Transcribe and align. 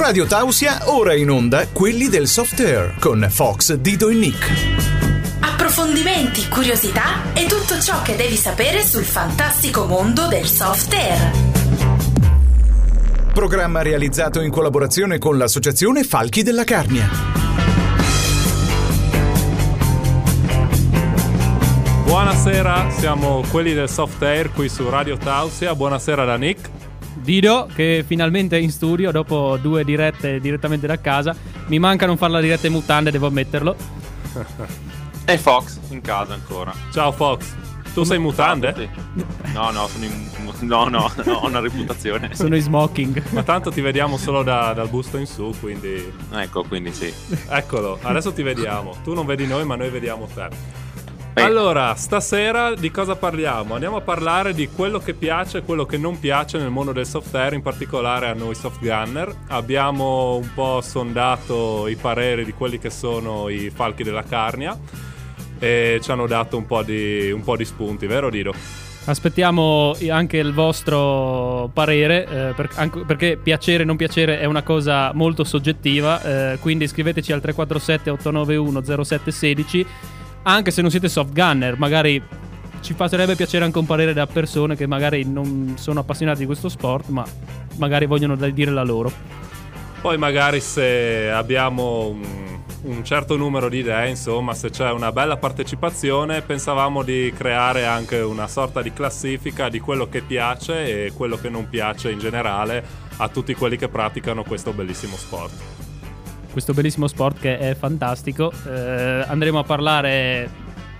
Radio 0.00 0.24
Tausia, 0.24 0.90
ora 0.90 1.14
in 1.14 1.28
onda 1.28 1.68
quelli 1.68 2.08
del 2.08 2.26
soft 2.26 2.58
air 2.60 2.94
con 2.98 3.26
Fox, 3.28 3.74
Dido 3.74 4.08
e 4.08 4.14
Nick. 4.14 4.50
Approfondimenti, 5.40 6.48
curiosità 6.48 7.34
e 7.34 7.44
tutto 7.44 7.78
ciò 7.78 8.00
che 8.00 8.16
devi 8.16 8.36
sapere 8.36 8.82
sul 8.82 9.04
fantastico 9.04 9.84
mondo 9.84 10.26
del 10.26 10.46
soft 10.46 10.94
air. 10.94 11.30
Programma 13.34 13.82
realizzato 13.82 14.40
in 14.40 14.50
collaborazione 14.50 15.18
con 15.18 15.36
l'associazione 15.36 16.02
Falchi 16.02 16.42
della 16.42 16.64
Carnia. 16.64 17.06
Buonasera, 22.04 22.88
siamo 22.96 23.44
quelli 23.50 23.74
del 23.74 23.90
soft 23.90 24.22
air 24.22 24.50
qui 24.50 24.70
su 24.70 24.88
Radio 24.88 25.18
Tausia. 25.18 25.74
Buonasera 25.74 26.24
da 26.24 26.36
Nick. 26.36 26.70
Dido 27.22 27.68
che 27.74 28.04
finalmente 28.06 28.56
è 28.56 28.60
in 28.60 28.70
studio 28.70 29.10
dopo 29.10 29.58
due 29.60 29.84
dirette 29.84 30.40
direttamente 30.40 30.86
da 30.86 30.98
casa. 31.00 31.34
Mi 31.66 31.78
manca 31.78 32.06
non 32.06 32.16
fare 32.16 32.32
la 32.32 32.40
diretta 32.40 32.66
in 32.66 32.72
mutande, 32.72 33.10
devo 33.10 33.26
ammetterlo. 33.26 33.76
E 35.24 35.38
Fox 35.38 35.78
in 35.90 36.00
casa 36.00 36.34
ancora. 36.34 36.72
Ciao 36.92 37.12
Fox. 37.12 37.54
Tu 37.92 38.04
sei 38.04 38.16
in 38.16 38.22
mutande? 38.22 38.72
Sì. 38.76 38.88
No, 39.52 39.70
no, 39.70 39.88
sono 39.88 40.04
in, 40.04 40.28
no, 40.60 40.88
no, 40.88 41.10
no, 41.24 41.32
ho 41.32 41.46
una 41.46 41.58
reputazione. 41.58 42.34
Sono 42.36 42.54
in 42.54 42.62
smoking. 42.62 43.22
Ma 43.30 43.42
tanto 43.42 43.70
ti 43.70 43.80
vediamo 43.80 44.16
solo 44.16 44.44
da- 44.44 44.72
dal 44.72 44.88
busto 44.88 45.16
in 45.16 45.26
su, 45.26 45.52
quindi... 45.58 46.12
Ecco, 46.32 46.62
quindi 46.62 46.92
sì. 46.92 47.12
Eccolo, 47.48 47.98
adesso 48.02 48.32
ti 48.32 48.42
vediamo. 48.42 48.96
Tu 49.02 49.12
non 49.12 49.26
vedi 49.26 49.46
noi, 49.46 49.64
ma 49.64 49.74
noi 49.74 49.90
vediamo 49.90 50.28
te. 50.32 50.48
Beh, 51.40 51.46
Allora, 51.46 51.94
stasera 51.94 52.74
di 52.74 52.90
cosa 52.90 53.16
parliamo? 53.16 53.72
Andiamo 53.72 53.96
a 53.96 54.00
parlare 54.02 54.52
di 54.52 54.68
quello 54.68 54.98
che 54.98 55.14
piace 55.14 55.58
e 55.58 55.62
quello 55.62 55.86
che 55.86 55.96
non 55.96 56.20
piace 56.20 56.58
nel 56.58 56.68
mondo 56.68 56.92
del 56.92 57.06
software, 57.06 57.54
in 57.54 57.62
particolare 57.62 58.28
a 58.28 58.34
noi 58.34 58.54
soft 58.54 58.78
gunner. 58.80 59.34
Abbiamo 59.48 60.36
un 60.36 60.50
po' 60.52 60.82
sondato 60.82 61.88
i 61.88 61.96
pareri 61.96 62.44
di 62.44 62.52
quelli 62.52 62.78
che 62.78 62.90
sono 62.90 63.48
i 63.48 63.70
falchi 63.70 64.02
della 64.02 64.22
Carnia 64.22 64.78
e 65.58 65.98
ci 66.02 66.10
hanno 66.10 66.26
dato 66.26 66.58
un 66.58 66.66
po' 66.66 66.82
di, 66.82 67.30
un 67.30 67.42
po' 67.42 67.56
di 67.56 67.64
spunti, 67.64 68.06
vero 68.06 68.28
Dido? 68.28 68.52
Aspettiamo 69.06 69.96
anche 70.10 70.36
il 70.36 70.52
vostro 70.52 71.70
parere, 71.72 72.26
eh, 72.26 72.52
per- 72.54 72.68
anche- 72.74 73.04
perché 73.06 73.38
piacere 73.42 73.82
o 73.82 73.86
non 73.86 73.96
piacere 73.96 74.40
è 74.40 74.44
una 74.44 74.62
cosa 74.62 75.10
molto 75.14 75.42
soggettiva, 75.44 76.52
eh, 76.52 76.58
quindi 76.58 76.86
scriveteci 76.86 77.32
al 77.32 77.40
347 77.40 78.10
891 78.10 78.82
0716, 79.04 79.86
anche 80.42 80.70
se 80.70 80.80
non 80.80 80.90
siete 80.90 81.08
soft 81.08 81.32
gunner, 81.32 81.78
magari 81.78 82.22
ci 82.80 82.94
farebbe 82.94 83.36
piacere 83.36 83.64
anche 83.64 83.78
un 83.78 83.86
parere 83.86 84.12
da 84.12 84.26
persone 84.26 84.74
che 84.74 84.86
magari 84.86 85.24
non 85.24 85.74
sono 85.76 86.00
appassionati 86.00 86.40
di 86.40 86.46
questo 86.46 86.68
sport, 86.68 87.08
ma 87.08 87.24
magari 87.76 88.06
vogliono 88.06 88.36
dire 88.36 88.70
la 88.70 88.82
loro. 88.82 89.12
Poi 90.00 90.16
magari 90.16 90.60
se 90.60 91.30
abbiamo 91.30 92.06
un, 92.06 92.22
un 92.82 93.04
certo 93.04 93.36
numero 93.36 93.68
di 93.68 93.78
idee, 93.78 94.08
insomma, 94.08 94.54
se 94.54 94.70
c'è 94.70 94.90
una 94.90 95.12
bella 95.12 95.36
partecipazione, 95.36 96.40
pensavamo 96.40 97.02
di 97.02 97.32
creare 97.36 97.84
anche 97.84 98.18
una 98.18 98.48
sorta 98.48 98.80
di 98.80 98.92
classifica 98.94 99.68
di 99.68 99.78
quello 99.78 100.08
che 100.08 100.22
piace 100.22 101.06
e 101.06 101.12
quello 101.12 101.36
che 101.36 101.50
non 101.50 101.68
piace 101.68 102.10
in 102.10 102.18
generale 102.18 102.82
a 103.18 103.28
tutti 103.28 103.52
quelli 103.54 103.76
che 103.76 103.88
praticano 103.88 104.42
questo 104.42 104.72
bellissimo 104.72 105.16
sport. 105.16 105.79
Questo 106.50 106.72
bellissimo 106.72 107.06
sport 107.06 107.38
che 107.40 107.58
è 107.58 107.74
fantastico. 107.74 108.52
Eh, 108.66 109.24
andremo 109.26 109.58
a 109.58 109.64
parlare 109.64 110.48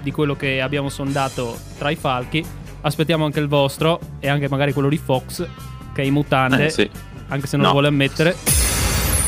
di 0.02 0.10
quello 0.10 0.34
che 0.36 0.60
abbiamo 0.60 0.88
sondato 0.88 1.58
tra 1.78 1.90
i 1.90 1.96
falchi. 1.96 2.44
Aspettiamo 2.82 3.24
anche 3.24 3.40
il 3.40 3.48
vostro 3.48 4.00
e 4.20 4.28
anche 4.28 4.48
magari 4.48 4.72
quello 4.72 4.88
di 4.88 4.96
Fox, 4.96 5.46
che 5.92 6.02
è 6.02 6.04
in 6.04 6.12
mutande, 6.14 6.66
eh, 6.66 6.70
sì. 6.70 6.88
anche 7.28 7.46
se 7.46 7.56
non 7.56 7.66
No. 7.66 7.72
lo 7.72 7.72
vuole 7.72 7.88
ammettere. 7.88 8.34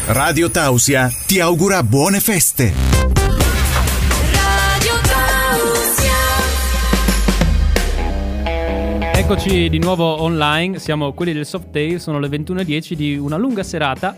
Radio 0.06 0.50
Tausia 0.50 1.10
ti 1.26 1.38
augura 1.40 1.82
buone 1.82 2.18
feste. 2.20 2.72
Radio 4.32 4.92
Tausia. 5.02 6.10
Eccoci 9.14 9.68
di 9.68 9.78
nuovo 9.78 10.22
online, 10.22 10.78
siamo 10.78 11.12
quelli 11.12 11.32
del 11.32 11.46
Softail, 11.46 12.00
sono 12.00 12.18
le 12.18 12.28
21.10 12.28 12.94
di 12.94 13.16
una 13.16 13.36
lunga 13.36 13.62
serata. 13.62 14.16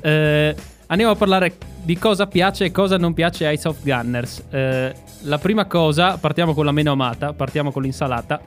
Eh, 0.00 0.54
andiamo 0.86 1.12
a 1.12 1.16
parlare 1.16 1.56
di 1.82 1.96
cosa 1.96 2.26
piace 2.26 2.66
e 2.66 2.72
cosa 2.72 2.96
non 2.96 3.14
piace 3.14 3.46
ai 3.46 3.58
soft 3.58 3.82
gunners. 3.82 4.44
Eh, 4.50 4.94
la 5.22 5.38
prima 5.38 5.66
cosa, 5.66 6.18
partiamo 6.18 6.54
con 6.54 6.64
la 6.64 6.72
meno 6.72 6.92
amata, 6.92 7.32
partiamo 7.32 7.70
con 7.72 7.82
l'insalata. 7.82 8.40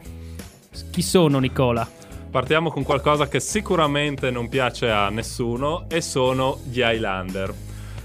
Chi 0.91 1.01
sono 1.01 1.39
Nicola? 1.39 1.87
Partiamo 2.29 2.69
con 2.69 2.83
qualcosa 2.83 3.27
che 3.27 3.39
sicuramente 3.39 4.29
non 4.29 4.49
piace 4.49 4.89
a 4.91 5.09
nessuno 5.09 5.85
e 5.89 6.01
sono 6.01 6.59
gli 6.69 6.79
Highlander. 6.79 7.53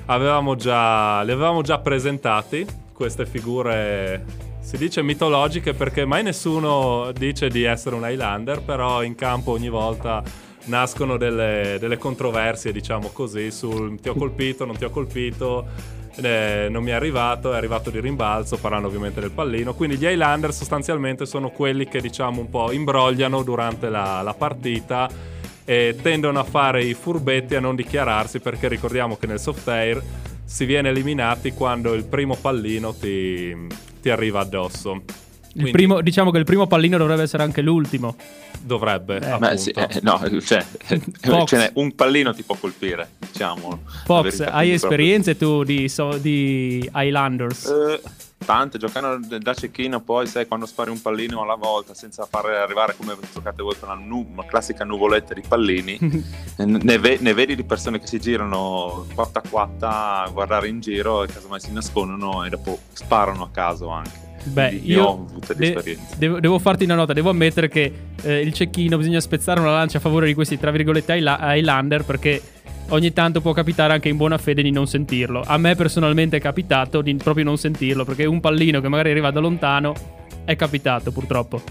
Avevamo 0.07 0.55
già, 0.55 1.23
li 1.23 1.33
avevamo 1.33 1.63
già 1.63 1.79
presentati, 1.79 2.67
queste 2.93 3.27
figure 3.27 4.25
si 4.61 4.79
dice 4.79 5.03
mitologiche 5.03 5.75
perché 5.75 6.07
mai 6.07 6.23
nessuno 6.23 7.13
dice 7.13 7.49
di 7.49 7.65
essere 7.65 7.97
un 7.97 8.09
Highlander, 8.09 8.63
però 8.63 9.03
in 9.03 9.15
campo 9.15 9.51
ogni 9.53 9.69
volta 9.69 10.23
nascono 10.67 11.17
delle, 11.17 11.77
delle 11.79 11.99
controversie, 11.99 12.73
diciamo 12.73 13.11
così, 13.11 13.51
sul 13.51 14.01
ti 14.01 14.09
ho 14.09 14.15
colpito, 14.15 14.65
non 14.65 14.77
ti 14.77 14.85
ho 14.85 14.91
colpito, 14.91 15.67
eh, 16.17 16.69
non 16.71 16.83
mi 16.83 16.91
è 16.91 16.95
arrivato, 16.95 17.53
è 17.53 17.57
arrivato 17.57 17.91
di 17.91 18.01
rimbalzo, 18.01 18.57
parlando 18.57 18.89
ovviamente 18.89 19.21
del 19.21 19.31
pallino. 19.31 19.75
Quindi 19.75 19.97
gli 19.97 20.05
Highlander 20.05 20.53
sostanzialmente 20.53 21.27
sono 21.27 21.51
quelli 21.51 21.87
che 21.87 22.01
diciamo 22.01 22.41
un 22.41 22.49
po' 22.49 22.73
imbrogliano 22.73 23.43
durante 23.43 23.89
la, 23.89 24.23
la 24.23 24.35
partita 24.35 25.09
e 25.65 25.97
tendono 26.01 26.39
a 26.39 26.45
fare 26.45 26.85
i 26.85 26.95
furbetti 26.95 27.55
a 27.55 27.61
non 27.61 27.75
dichiararsi 27.75 28.39
perché 28.41 28.69
ricordiamo 28.69 29.17
che 29.17 29.27
nel 29.27 29.41
soft 29.41 29.67
air 29.69 30.03
si 30.45 30.67
viene 30.67 30.91
eliminati 30.91 31.53
quando 31.53 31.95
il 31.95 32.05
primo 32.05 32.37
pallino 32.37 32.95
ti, 32.95 33.57
ti 34.01 34.11
arriva 34.11 34.41
addosso. 34.41 35.03
Il 35.57 35.61
Quindi 35.61 35.71
primo- 35.71 36.01
diciamo 36.01 36.31
che 36.33 36.39
il 36.39 36.45
primo 36.45 36.67
pallino 36.67 36.99
dovrebbe 36.99 37.23
essere 37.23 37.43
anche 37.43 37.61
l'ultimo. 37.63 38.17
dovrebbe, 38.61 39.19
Eh. 39.19 39.57
sì, 39.59 39.71
eh, 39.71 40.01
no, 40.03 40.19
cioè, 40.41 40.65
n'è 41.59 41.71
un 41.75 41.95
pallino 41.95 42.33
ti 42.35 42.43
può 42.43 42.57
colpire, 42.59 43.11
diciamo. 43.31 43.81
Fox, 44.07 44.41
hai 44.41 44.73
esperienze 44.73 45.37
tu 45.37 45.63
di, 45.65 45.89
so- 45.89 46.17
di 46.17 46.89
Highlanders? 46.95 47.63
proprio- 47.65 47.95
Eh, 47.97 48.01
tante, 48.45 48.77
giocando 48.79 49.39
da 49.39 49.55
cecchino 49.55 50.01
poi 50.03 50.27
sai 50.27 50.47
quando 50.47 50.67
spari 50.67 50.91
un 50.91 51.01
pallino 51.01 51.41
alla 51.43 51.55
volta 51.55 51.95
senza 51.95 52.27
far 52.27 52.45
arrivare 52.47 52.95
come 52.97 53.17
giocate 53.33 53.63
voi 53.63 53.75
con 53.79 53.89
la, 53.89 53.95
nu- 53.95 54.29
una 54.33 54.45
classica 54.45 54.85
nuvoletta 54.85 55.33
di 55.33 55.41
pallini 55.49 55.99
Eh, 56.59 56.65
ne, 56.67 56.99
ve- 56.99 57.17
ne 57.21 57.33
vedi 57.33 57.55
di 57.57 57.65
persone 57.65 57.99
che 57.99 58.07
si 58.07 58.21
girano 58.21 59.07
quatta 59.15 59.41
a 59.43 59.49
quatta 59.49 60.23
a 60.25 60.29
guardare 60.31 60.69
in 60.69 60.81
giro 60.81 61.23
e 61.23 61.27
casomai 61.29 61.59
si 61.61 61.73
nascondono 61.73 62.45
e 62.45 62.51
dopo 62.51 62.79
sparano 62.93 63.45
a 63.45 63.49
caso 63.51 63.89
anche 63.89 64.24
Beh, 64.45 64.69
Quindi 64.69 64.91
io 64.93 65.05
ho 65.05 65.13
avuto 65.29 65.55
de- 65.55 65.67
esperienze 65.67 66.15
devo, 66.19 66.39
devo 66.41 66.59
farti 66.59 66.85
una 66.85 66.95
nota, 66.95 67.13
devo 67.13 67.31
ammettere 67.31 67.69
che 67.69 67.93
eh, 68.23 68.41
il 68.41 68.53
cecchino 68.53 68.97
bisogna 68.99 69.21
spezzare 69.21 69.59
una 69.61 69.71
lancia 69.73 69.99
a 69.99 70.01
favore 70.01 70.27
di 70.27 70.35
questi, 70.35 70.59
tra 70.59 70.71
virgolette, 70.71 71.17
High- 71.17 71.39
Highlander 71.41 72.05
perché 72.05 72.41
ogni 72.91 73.13
tanto 73.13 73.41
può 73.41 73.53
capitare 73.53 73.95
anche 73.95 74.09
in 74.11 74.17
buona 74.17 74.37
fede 74.39 74.63
di 74.63 74.71
non 74.71 74.87
sentirlo. 74.87 75.43
A 75.45 75.57
me 75.57 75.75
personalmente 75.75 76.37
è 76.37 76.41
capitato 76.41 77.01
di 77.01 77.15
proprio 77.15 77.45
non 77.45 77.57
sentirlo 77.57 78.05
perché 78.05 78.27
un 78.27 78.41
pallino 78.41 78.81
che 78.81 78.89
magari 78.89 79.11
arriva 79.11 79.31
da 79.31 79.41
lontano 79.41 79.95
è 80.45 80.55
capitato 80.57 81.11
purtroppo. 81.11 81.63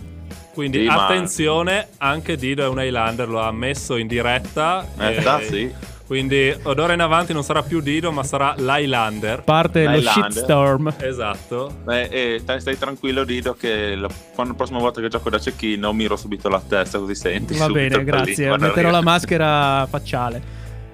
Quindi 0.54 0.80
Sì, 0.82 0.86
ma- 0.86 1.06
attenzione, 1.06 1.88
anche 1.98 2.36
Dido 2.36 2.64
è 2.64 2.68
un 2.68 2.80
Highlander, 2.80 3.28
lo 3.28 3.40
ha 3.42 3.48
ammesso 3.48 3.98
in 3.98 4.08
diretta. 4.08 4.88
Eh, 5.00 5.16
e- 5.18 5.22
da, 5.22 5.40
sì. 5.42 5.72
Quindi 6.14 6.56
d'ora 6.62 6.94
in 6.94 7.00
avanti 7.00 7.34
non 7.34 7.44
sarà 7.44 7.64
più 7.64 7.82
Dido, 7.82 8.12
ma 8.12 8.22
sarà 8.22 8.54
l'Highlander. 8.56 9.42
Parte 9.42 9.84
lo 9.88 10.00
shitstorm. 10.00 10.94
Esatto. 11.00 11.78
Beh, 11.84 12.04
e 12.04 12.38
stai, 12.40 12.62
stai 12.62 12.78
tranquillo 12.78 13.24
Dido 13.24 13.56
che 13.56 13.96
la, 13.96 14.08
quando 14.36 14.52
la 14.52 14.58
prossima 14.58 14.78
volta 14.78 15.02
che 15.02 15.08
gioco 15.08 15.32
da 15.32 15.40
cecchino 15.40 15.92
miro 15.92 16.16
subito 16.16 16.50
la 16.50 16.62
testa 16.66 17.00
così 17.00 17.16
senti 17.16 17.56
Va 17.58 17.68
bene, 17.68 18.04
grazie. 18.04 18.48
Metterò 18.50 18.92
la 18.92 18.98
arriva. 18.98 19.02
maschera 19.02 19.88
facciale. 19.90 20.42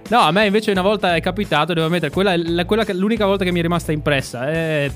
No, 0.08 0.20
a 0.20 0.32
me 0.32 0.46
invece 0.46 0.72
una 0.72 0.82
volta 0.84 1.14
è 1.16 1.20
capitato, 1.20 1.74
devo 1.74 1.88
ammettere, 1.88 2.12
quella 2.12 2.32
è 2.32 2.38
la- 2.38 2.64
quella 2.66 2.86
che- 2.86 2.94
l'unica 2.94 3.26
volta 3.26 3.44
che 3.44 3.52
mi 3.52 3.60
è 3.60 3.62
rimasta 3.62 3.92
impressa. 3.92 4.50
Eh, 4.50 4.90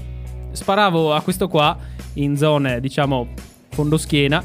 sparavo 0.53 1.13
a 1.13 1.19
questo 1.21 1.49
qua 1.49 1.77
in 2.13 2.37
zone, 2.37 2.79
diciamo, 2.79 3.27
fondoschiena. 3.71 4.41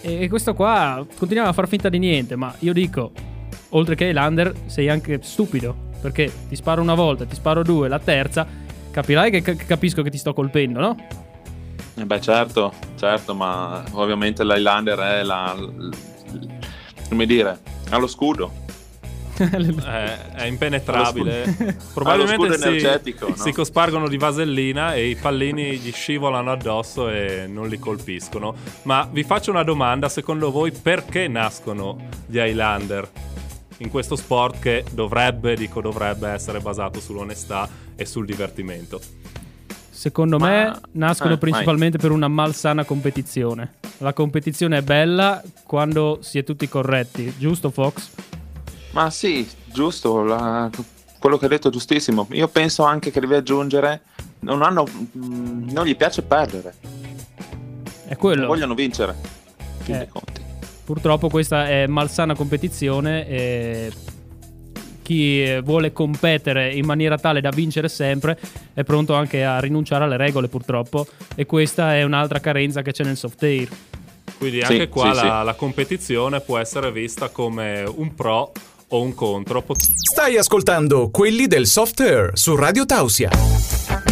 E 0.00 0.28
questo 0.28 0.54
qua 0.54 1.04
continuava 1.18 1.50
a 1.50 1.52
far 1.52 1.66
finta 1.66 1.88
di 1.88 1.98
niente. 1.98 2.36
Ma 2.36 2.54
io 2.60 2.72
dico, 2.72 3.10
oltre 3.76 3.94
che 3.94 4.06
Highlander, 4.06 4.52
sei 4.66 4.88
anche 4.88 5.20
stupido. 5.22 5.84
Perché 6.00 6.30
ti 6.48 6.56
sparo 6.56 6.82
una 6.82 6.94
volta, 6.94 7.24
ti 7.24 7.34
sparo 7.34 7.62
due, 7.62 7.88
la 7.88 7.98
terza. 7.98 8.46
Capirai 8.90 9.30
che, 9.30 9.42
che 9.42 9.56
capisco 9.56 10.02
che 10.02 10.10
ti 10.10 10.18
sto 10.18 10.32
colpendo, 10.32 10.80
no? 10.80 10.96
Eh 11.98 12.04
beh, 12.04 12.20
certo, 12.20 12.72
certo, 12.96 13.34
ma 13.34 13.82
ovviamente 13.92 14.44
l'Highlander 14.44 14.98
è 14.98 15.22
la. 15.22 15.56
come 17.08 17.26
dire, 17.26 17.58
ha 17.90 17.96
lo 17.96 18.06
scudo. 18.06 18.64
È, 19.36 20.18
è 20.32 20.44
impenetrabile. 20.46 21.76
Probabilmente 21.92 22.36
scudo 22.36 22.52
si, 22.54 22.62
energetico, 22.62 23.28
no? 23.28 23.36
si 23.36 23.52
cospargono 23.52 24.08
di 24.08 24.16
vasellina 24.16 24.94
e 24.94 25.08
i 25.08 25.14
pallini 25.14 25.76
gli 25.76 25.92
scivolano 25.92 26.52
addosso 26.52 27.10
e 27.10 27.46
non 27.46 27.68
li 27.68 27.78
colpiscono. 27.78 28.54
Ma 28.84 29.06
vi 29.10 29.24
faccio 29.24 29.50
una 29.50 29.62
domanda: 29.62 30.08
secondo 30.08 30.50
voi 30.50 30.70
perché 30.70 31.28
nascono 31.28 31.98
gli 32.26 32.38
Highlander? 32.38 33.08
In 33.78 33.90
questo 33.90 34.16
sport 34.16 34.58
che 34.60 34.84
dovrebbe, 34.92 35.54
dico 35.54 35.80
dovrebbe, 35.80 36.28
essere 36.28 36.60
basato 36.60 37.00
sull'onestà 37.00 37.68
e 37.94 38.04
sul 38.06 38.24
divertimento. 38.26 39.00
Secondo 39.90 40.38
Ma- 40.38 40.48
me 40.48 40.80
nascono 40.92 41.34
eh, 41.34 41.38
principalmente 41.38 41.98
per 41.98 42.10
una 42.10 42.28
malsana 42.28 42.84
competizione. 42.84 43.74
La 43.98 44.12
competizione 44.12 44.78
è 44.78 44.82
bella 44.82 45.42
quando 45.64 46.18
si 46.20 46.38
è 46.38 46.44
tutti 46.44 46.68
corretti, 46.68 47.34
giusto 47.38 47.70
Fox? 47.70 48.10
Ma 48.92 49.10
sì, 49.10 49.46
giusto, 49.66 50.22
la- 50.22 50.70
quello 51.18 51.38
che 51.38 51.44
hai 51.44 51.50
detto 51.50 51.68
è 51.68 51.70
giustissimo. 51.70 52.26
Io 52.32 52.48
penso 52.48 52.84
anche 52.84 53.10
che 53.10 53.20
devi 53.20 53.34
aggiungere, 53.34 54.02
non, 54.40 54.62
hanno, 54.62 54.84
mh, 54.84 55.72
non 55.72 55.84
gli 55.86 55.96
piace 55.96 56.22
perdere, 56.22 56.74
È 58.06 58.16
quello. 58.16 58.40
non 58.40 58.48
vogliono 58.48 58.74
vincere. 58.74 59.14
in 59.58 59.84
fin 59.84 59.94
Eh. 59.94 59.98
dei 59.98 60.08
conti. 60.08 60.40
Purtroppo 60.86 61.28
questa 61.28 61.66
è 61.68 61.88
malsana 61.88 62.36
competizione 62.36 63.26
e 63.26 63.92
chi 65.02 65.60
vuole 65.64 65.92
competere 65.92 66.72
in 66.72 66.86
maniera 66.86 67.18
tale 67.18 67.40
da 67.40 67.50
vincere 67.50 67.88
sempre 67.88 68.38
è 68.72 68.84
pronto 68.84 69.14
anche 69.14 69.44
a 69.44 69.58
rinunciare 69.58 70.04
alle 70.04 70.16
regole 70.16 70.46
purtroppo 70.46 71.04
e 71.34 71.44
questa 71.44 71.96
è 71.96 72.04
un'altra 72.04 72.38
carenza 72.38 72.82
che 72.82 72.92
c'è 72.92 73.02
nel 73.02 73.16
soft 73.16 73.42
air. 73.42 73.68
Quindi 74.38 74.60
Sì, 74.60 74.72
anche 74.72 74.88
qua 74.88 75.12
sì, 75.12 75.24
la, 75.26 75.42
la 75.42 75.54
competizione 75.54 76.40
può 76.40 76.56
essere 76.56 76.92
vista 76.92 77.30
come 77.30 77.82
un 77.84 78.14
pro 78.14 78.52
o 78.86 79.02
un 79.02 79.12
contro. 79.12 79.62
Pot- 79.62 79.80
Stai 79.80 80.36
ascoltando 80.36 81.10
quelli 81.10 81.48
del 81.48 81.66
soft 81.66 81.98
air 81.98 82.30
su 82.34 82.54
Radio 82.54 82.86
Tausia. 82.86 84.05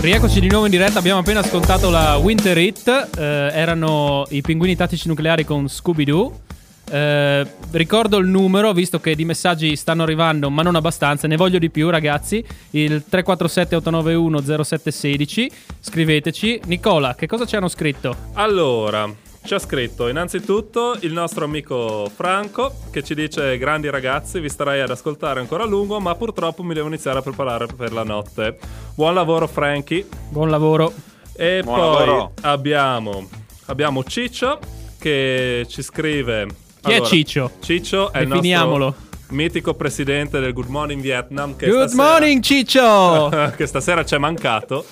Rieccoci 0.00 0.40
di 0.40 0.48
nuovo 0.48 0.64
in 0.66 0.70
diretta, 0.70 0.98
abbiamo 0.98 1.20
appena 1.20 1.40
ascoltato 1.40 1.90
la 1.90 2.16
Winter 2.16 2.56
Hit, 2.56 3.10
eh, 3.18 3.50
erano 3.52 4.24
i 4.28 4.40
pinguini 4.40 4.76
tattici 4.76 5.08
nucleari 5.08 5.44
con 5.44 5.68
Scooby-Doo. 5.68 6.40
Eh, 6.88 7.44
ricordo 7.72 8.18
il 8.18 8.28
numero, 8.28 8.72
visto 8.72 9.00
che 9.00 9.16
di 9.16 9.24
messaggi 9.24 9.74
stanno 9.74 10.04
arrivando, 10.04 10.48
ma 10.50 10.62
non 10.62 10.76
abbastanza, 10.76 11.26
ne 11.26 11.34
voglio 11.36 11.58
di 11.58 11.70
più 11.70 11.90
ragazzi. 11.90 12.44
Il 12.70 13.02
347-891-0716, 13.10 15.50
scriveteci. 15.80 16.60
Nicola, 16.66 17.16
che 17.16 17.26
cosa 17.26 17.44
ci 17.44 17.56
hanno 17.56 17.66
scritto? 17.68 18.14
Allora, 18.34 19.12
ci 19.46 19.54
ha 19.54 19.58
scritto 19.60 20.08
innanzitutto 20.08 20.96
il 21.00 21.12
nostro 21.12 21.44
amico 21.44 22.10
Franco 22.12 22.72
che 22.90 23.04
ci 23.04 23.14
dice 23.14 23.56
grandi 23.58 23.88
ragazzi 23.88 24.40
vi 24.40 24.48
starei 24.48 24.80
ad 24.80 24.90
ascoltare 24.90 25.38
ancora 25.38 25.62
a 25.62 25.66
lungo 25.66 26.00
ma 26.00 26.14
purtroppo 26.16 26.64
mi 26.64 26.74
devo 26.74 26.88
iniziare 26.88 27.18
a 27.20 27.22
preparare 27.22 27.66
per 27.66 27.92
la 27.92 28.02
notte. 28.02 28.58
Buon 28.94 29.14
lavoro 29.14 29.46
Frankie. 29.46 30.04
Buon 30.30 30.50
lavoro. 30.50 30.92
E 31.36 31.60
Buon 31.62 31.78
poi 31.78 32.06
lavoro. 32.06 32.32
abbiamo, 32.42 33.28
abbiamo 33.66 34.02
Ciccio 34.04 34.58
che 34.98 35.64
ci 35.68 35.82
scrive... 35.82 36.46
Chi 36.80 36.92
è 36.92 37.00
Ciccio? 37.02 37.52
Ciccio 37.60 38.12
è 38.12 38.20
il 38.20 38.28
Definiamolo. 38.28 38.84
nostro 38.86 39.04
mitico 39.28 39.74
presidente 39.74 40.38
del 40.40 40.52
Good 40.52 40.68
Morning 40.68 41.00
Vietnam 41.02 41.56
che 41.56 41.68
Good 41.68 41.88
stasera- 41.88 42.10
morning 42.10 42.42
Ciccio! 42.42 43.30
che 43.56 43.66
stasera 43.66 44.04
ci 44.04 44.14
è 44.14 44.18
mancato. 44.18 44.84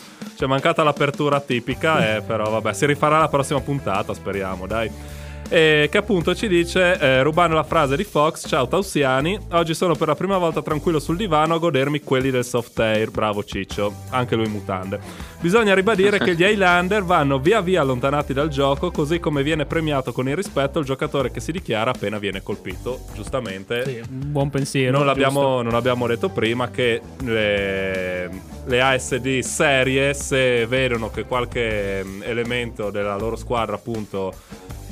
Ci 0.44 0.50
è 0.50 0.52
mancata 0.52 0.82
l'apertura 0.82 1.41
tipica, 1.41 2.17
eh, 2.17 2.20
però 2.20 2.50
vabbè, 2.50 2.75
si 2.75 2.85
rifarà 2.85 3.19
la 3.19 3.29
prossima 3.29 3.62
puntata, 3.62 4.12
speriamo, 4.12 4.67
dai. 4.67 4.91
E 5.49 5.88
che 5.91 5.99
appunto 5.99 6.35
ci 6.35 6.49
dice, 6.49 6.99
eh, 6.99 7.23
rubando 7.23 7.55
la 7.55 7.64
frase 7.64 7.96
di 7.96 8.05
Fox, 8.05 8.49
ciao 8.49 8.67
Tausiani, 8.67 9.38
oggi 9.52 9.75
sono 9.75 9.94
per 9.94 10.08
la 10.08 10.14
prima 10.14 10.38
volta 10.38 10.62
tranquillo 10.62 10.99
sul 10.99 11.17
divano 11.17 11.55
a 11.55 11.58
godermi 11.58 12.00
quelli 12.00 12.31
del 12.31 12.44
soft 12.44 12.79
air, 12.81 13.11
bravo 13.11 13.44
Ciccio, 13.44 13.93
anche 14.11 14.37
lui 14.37 14.49
mutande. 14.49 14.99
Bisogna 15.41 15.75
ribadire 15.75 16.19
che 16.19 16.35
gli 16.35 16.43
Highlander 16.43 17.05
vanno 17.05 17.38
via 17.38 17.61
via 17.61 17.82
allontanati 17.82 18.32
dal 18.32 18.49
gioco, 18.49 18.91
così 18.91 19.20
come 19.20 19.43
viene 19.43 19.67
premiato 19.67 20.12
con 20.12 20.29
il 20.29 20.35
rispetto 20.35 20.79
il 20.79 20.87
giocatore 20.87 21.31
che 21.31 21.41
si 21.41 21.52
dichiara 21.52 21.90
appena 21.90 22.19
viene 22.19 22.43
colpito, 22.43 23.00
giustamente. 23.14 23.85
Sì, 23.85 24.02
buon 24.08 24.49
pensiero. 24.50 24.97
Non 24.99 25.06
giusto. 25.06 25.12
abbiamo, 25.12 25.62
non 25.62 25.75
abbiamo 25.75 26.06
detto 26.06 26.31
prima 26.31 26.70
che 26.70 27.00
le, 27.23 28.31
le 28.64 28.81
ASD 28.81 29.40
serie, 29.40 30.14
se 30.14 30.67
vedono 30.67 31.11
che 31.11 31.25
qualche 31.25 32.02
mm, 32.02 32.23
elemento 32.23 32.90
della 32.90 33.17
loro 33.17 33.37
squadra 33.37 33.76
appunto 33.76 34.32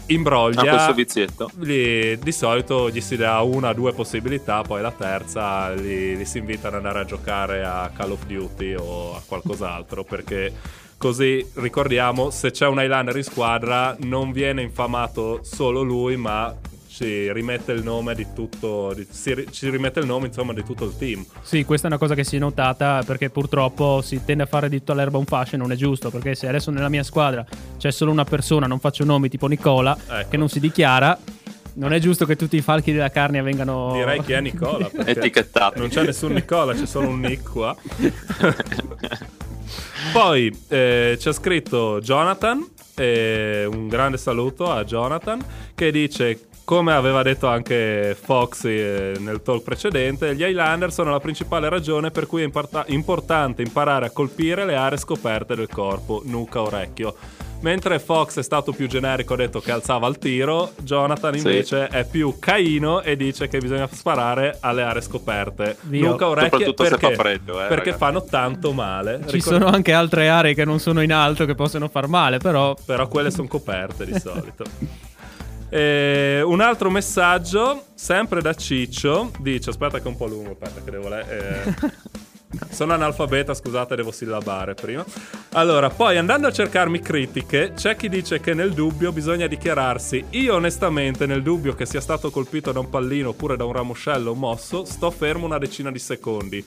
Ha 0.06 0.12
imbroglia, 0.12 0.60
questo 0.62 0.94
vizietto. 0.94 1.50
gli- 1.58 2.14
di 2.16 2.32
solito 2.32 2.90
gli 2.90 3.00
si 3.00 3.16
dà 3.16 3.40
una 3.40 3.70
o 3.70 3.72
due 3.74 3.92
possibilità, 3.92 4.62
poi 4.62 4.82
la 4.82 4.92
terza 4.92 5.70
li, 5.70 6.16
li 6.16 6.24
si 6.24 6.38
invita 6.38 6.68
ad 6.68 6.74
andare 6.74 7.00
a 7.00 7.04
giocare 7.04 7.64
a 7.64 7.90
Call 7.94 8.12
of 8.12 8.26
Duty 8.26 8.74
o 8.74 9.14
a 9.14 9.22
qualcos'altro, 9.26 10.04
perché 10.04 10.52
così 10.96 11.44
ricordiamo, 11.54 12.30
se 12.30 12.50
c'è 12.50 12.66
un 12.66 12.80
Highlander 12.80 13.16
in 13.16 13.24
squadra 13.24 13.96
non 14.00 14.32
viene 14.32 14.62
infamato 14.62 15.40
solo 15.42 15.82
lui, 15.82 16.16
ma 16.16 16.54
ci 16.92 17.32
rimette 17.32 17.72
il 17.72 17.82
nome 17.82 18.14
di 18.14 18.26
tutto, 18.34 18.92
di- 18.94 19.06
si 19.10 19.46
ci 19.50 19.70
rimette 19.70 20.00
il 20.00 20.06
nome 20.06 20.26
insomma 20.26 20.52
di 20.52 20.62
tutto 20.62 20.84
il 20.84 20.94
team. 20.98 21.24
Sì, 21.40 21.64
questa 21.64 21.86
è 21.86 21.90
una 21.90 21.98
cosa 21.98 22.14
che 22.14 22.22
si 22.22 22.36
è 22.36 22.38
notata 22.38 23.02
perché 23.06 23.30
purtroppo 23.30 24.02
si 24.02 24.22
tende 24.24 24.42
a 24.42 24.46
fare 24.46 24.68
di 24.68 24.76
tutta 24.78 24.92
l'erba 24.92 25.16
un 25.16 25.24
fascio 25.24 25.54
e 25.54 25.58
non 25.58 25.72
è 25.72 25.74
giusto 25.74 26.10
perché 26.10 26.34
se 26.34 26.48
adesso 26.48 26.70
nella 26.70 26.90
mia 26.90 27.02
squadra 27.02 27.46
c'è 27.78 27.90
solo 27.90 28.10
una 28.10 28.24
persona, 28.24 28.66
non 28.66 28.78
faccio 28.78 29.04
nomi 29.04 29.30
tipo 29.30 29.46
Nicola, 29.46 29.96
Ecco. 30.06 30.28
che 30.28 30.36
non 30.36 30.50
si 30.50 30.60
dichiara, 30.60 31.18
non 31.74 31.94
è 31.94 31.98
giusto 31.98 32.26
che 32.26 32.36
tutti 32.36 32.56
i 32.56 32.60
falchi 32.60 32.92
della 32.92 33.10
carne 33.10 33.40
vengano... 33.40 33.92
Direi 33.94 34.20
che 34.20 34.36
è 34.36 34.40
Nicola. 34.42 34.90
Etichettato. 35.06 35.78
Non 35.78 35.88
c'è 35.88 36.04
nessun 36.04 36.32
Nicola, 36.32 36.74
c'è 36.74 36.84
solo 36.84 37.08
un 37.08 37.20
Nick 37.20 37.50
qua. 37.50 37.74
Poi 40.12 40.54
eh, 40.68 41.16
c'è 41.18 41.32
scritto 41.32 42.00
Jonathan, 42.00 42.68
eh, 42.96 43.64
un 43.70 43.88
grande 43.88 44.18
saluto 44.18 44.70
a 44.70 44.84
Jonathan, 44.84 45.42
che 45.74 45.90
dice, 45.90 46.48
come 46.64 46.92
aveva 46.92 47.22
detto 47.22 47.48
anche 47.48 48.16
Fox 48.20 48.64
eh, 48.64 49.14
nel 49.18 49.42
talk 49.42 49.62
precedente, 49.62 50.34
gli 50.34 50.42
Highlander 50.42 50.92
sono 50.92 51.10
la 51.10 51.20
principale 51.20 51.68
ragione 51.68 52.10
per 52.10 52.26
cui 52.26 52.42
è 52.42 52.44
importa- 52.44 52.84
importante 52.88 53.62
imparare 53.62 54.06
a 54.06 54.10
colpire 54.10 54.64
le 54.64 54.76
aree 54.76 54.98
scoperte 54.98 55.54
del 55.54 55.68
corpo, 55.68 56.22
nuca, 56.24 56.60
orecchio. 56.62 57.14
Mentre 57.62 58.00
Fox 58.00 58.38
è 58.38 58.42
stato 58.42 58.72
più 58.72 58.88
generico, 58.88 59.34
ha 59.34 59.36
detto 59.36 59.60
che 59.60 59.70
alzava 59.70 60.08
il 60.08 60.18
tiro, 60.18 60.72
Jonathan 60.82 61.32
Sì. 61.34 61.38
invece 61.46 61.86
è 61.86 62.04
più 62.04 62.36
caino 62.40 63.02
e 63.02 63.14
dice 63.14 63.46
che 63.46 63.58
bisogna 63.58 63.88
sparare 63.88 64.56
alle 64.60 64.82
aree 64.82 65.00
scoperte. 65.00 65.76
Dio. 65.82 66.10
Nuca, 66.10 66.48
se 66.58 66.74
perché? 66.74 66.98
fa 66.98 67.14
freddo, 67.14 67.62
eh, 67.62 67.68
perché 67.68 67.90
ragazzi. 67.90 67.98
fanno 67.98 68.24
tanto 68.24 68.72
male. 68.72 69.20
Ci 69.28 69.40
sono 69.40 69.66
anche 69.66 69.92
altre 69.92 70.28
aree 70.28 70.54
che 70.54 70.64
non 70.64 70.80
sono 70.80 71.02
in 71.02 71.12
alto 71.12 71.44
che 71.44 71.54
possono 71.54 71.86
far 71.86 72.08
male, 72.08 72.38
però... 72.38 72.74
Però 72.84 73.06
quelle 73.06 73.30
sono 73.30 73.46
coperte 73.46 74.06
di 74.06 74.18
solito. 74.18 74.64
Eh, 75.74 76.42
un 76.44 76.60
altro 76.60 76.90
messaggio, 76.90 77.86
sempre 77.94 78.42
da 78.42 78.52
Ciccio, 78.52 79.30
dice: 79.38 79.70
Aspetta, 79.70 79.98
che 79.98 80.04
è 80.04 80.08
un 80.08 80.16
po' 80.16 80.26
lungo. 80.26 80.50
Aspetta, 80.50 80.82
che 80.84 80.90
devo 80.90 81.08
le- 81.08 81.26
eh, 81.28 82.20
Sono 82.68 82.92
analfabeta, 82.92 83.54
scusate, 83.54 83.96
devo 83.96 84.10
sillabare 84.10 84.74
prima. 84.74 85.02
Allora, 85.52 85.88
poi 85.88 86.18
andando 86.18 86.46
a 86.46 86.52
cercarmi 86.52 87.00
critiche, 87.00 87.72
c'è 87.74 87.96
chi 87.96 88.10
dice 88.10 88.40
che 88.40 88.52
nel 88.52 88.74
dubbio 88.74 89.12
bisogna 89.12 89.46
dichiararsi. 89.46 90.22
Io, 90.30 90.54
onestamente, 90.56 91.24
nel 91.24 91.42
dubbio 91.42 91.74
che 91.74 91.86
sia 91.86 92.02
stato 92.02 92.30
colpito 92.30 92.70
da 92.70 92.80
un 92.80 92.90
pallino 92.90 93.30
oppure 93.30 93.56
da 93.56 93.64
un 93.64 93.72
ramoscello 93.72 94.34
mosso, 94.34 94.84
sto 94.84 95.10
fermo 95.10 95.46
una 95.46 95.56
decina 95.56 95.90
di 95.90 95.98
secondi. 95.98 96.62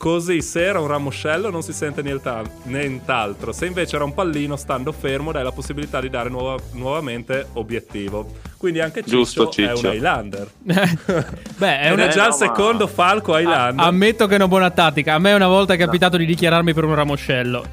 Così, 0.00 0.40
se 0.40 0.64
era 0.64 0.80
un 0.80 0.86
ramoscello, 0.86 1.50
non 1.50 1.60
si 1.62 1.74
sente 1.74 2.00
nienta- 2.00 2.40
nient'altro. 2.62 3.52
Se 3.52 3.66
invece 3.66 3.96
era 3.96 4.04
un 4.06 4.14
pallino, 4.14 4.56
stando 4.56 4.92
fermo, 4.92 5.30
dai 5.30 5.42
la 5.44 5.52
possibilità 5.52 6.00
di 6.00 6.08
dare 6.08 6.30
nuova- 6.30 6.56
nuovamente 6.72 7.48
obiettivo. 7.52 8.26
Quindi 8.56 8.80
anche 8.80 9.02
Ciccio, 9.02 9.14
Giusto, 9.16 9.48
è 9.50 9.52
Ciccio. 9.52 9.88
un 9.88 9.94
Highlander. 9.96 10.48
Beh, 10.62 11.80
è 11.80 11.92
è 11.94 12.08
già 12.08 12.28
il 12.28 12.32
secondo 12.32 12.84
ma- 12.86 12.90
falco 12.90 13.36
Highlander. 13.36 13.84
Ammetto 13.86 14.26
che 14.26 14.32
è 14.32 14.36
una 14.36 14.48
buona 14.48 14.70
tattica. 14.70 15.12
A 15.12 15.18
me 15.18 15.34
una 15.34 15.48
volta 15.48 15.74
è 15.74 15.76
capitato 15.76 16.16
di 16.16 16.24
dichiararmi 16.24 16.72
per 16.72 16.84
un 16.84 16.94
ramoscello. 16.94 17.64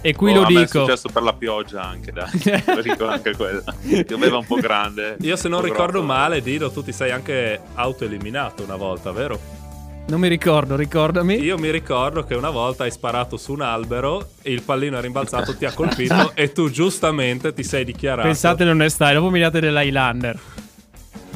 E 0.00 0.14
qui 0.14 0.30
Oh, 0.30 0.34
lo 0.36 0.42
a 0.44 0.50
me 0.50 0.60
è 0.62 0.64
dico. 0.64 0.80
successo 0.80 1.10
per 1.12 1.22
la 1.24 1.34
pioggia 1.34 1.82
anche, 1.82 2.10
dai. 2.10 2.30
Ricordo 2.80 3.08
anche 3.08 3.36
quella. 3.36 3.62
Pioveva 4.06 4.38
un 4.38 4.46
po' 4.46 4.54
grande. 4.56 5.16
Io 5.20 5.36
se 5.36 5.48
non 5.50 5.58
un 5.58 5.64
ricordo 5.66 5.98
grosso. 5.98 6.06
male, 6.06 6.40
Dido, 6.40 6.70
tu 6.70 6.82
ti 6.82 6.92
sei 6.92 7.10
anche 7.10 7.60
autoeliminato 7.74 8.62
una 8.62 8.76
volta, 8.76 9.10
vero? 9.12 9.38
Non 10.08 10.20
mi 10.20 10.28
ricordo, 10.28 10.76
ricordami. 10.76 11.40
Io 11.40 11.58
mi 11.58 11.68
ricordo 11.68 12.22
che 12.22 12.36
una 12.36 12.50
volta 12.50 12.84
hai 12.84 12.92
sparato 12.92 13.36
su 13.36 13.52
un 13.52 13.60
albero 13.60 14.28
e 14.40 14.52
il 14.52 14.62
pallino 14.62 14.98
è 14.98 15.00
rimbalzato, 15.00 15.56
ti 15.56 15.64
ha 15.64 15.72
colpito 15.72 16.30
e 16.36 16.52
tu 16.52 16.70
giustamente 16.70 17.52
ti 17.52 17.64
sei 17.64 17.84
dichiarato. 17.84 18.28
Pensate 18.28 18.62
all'onestà, 18.62 19.10
e 19.10 19.14
dopo 19.14 19.30
mi 19.30 19.40
date 19.40 19.58
dell'Highlander. 19.58 20.38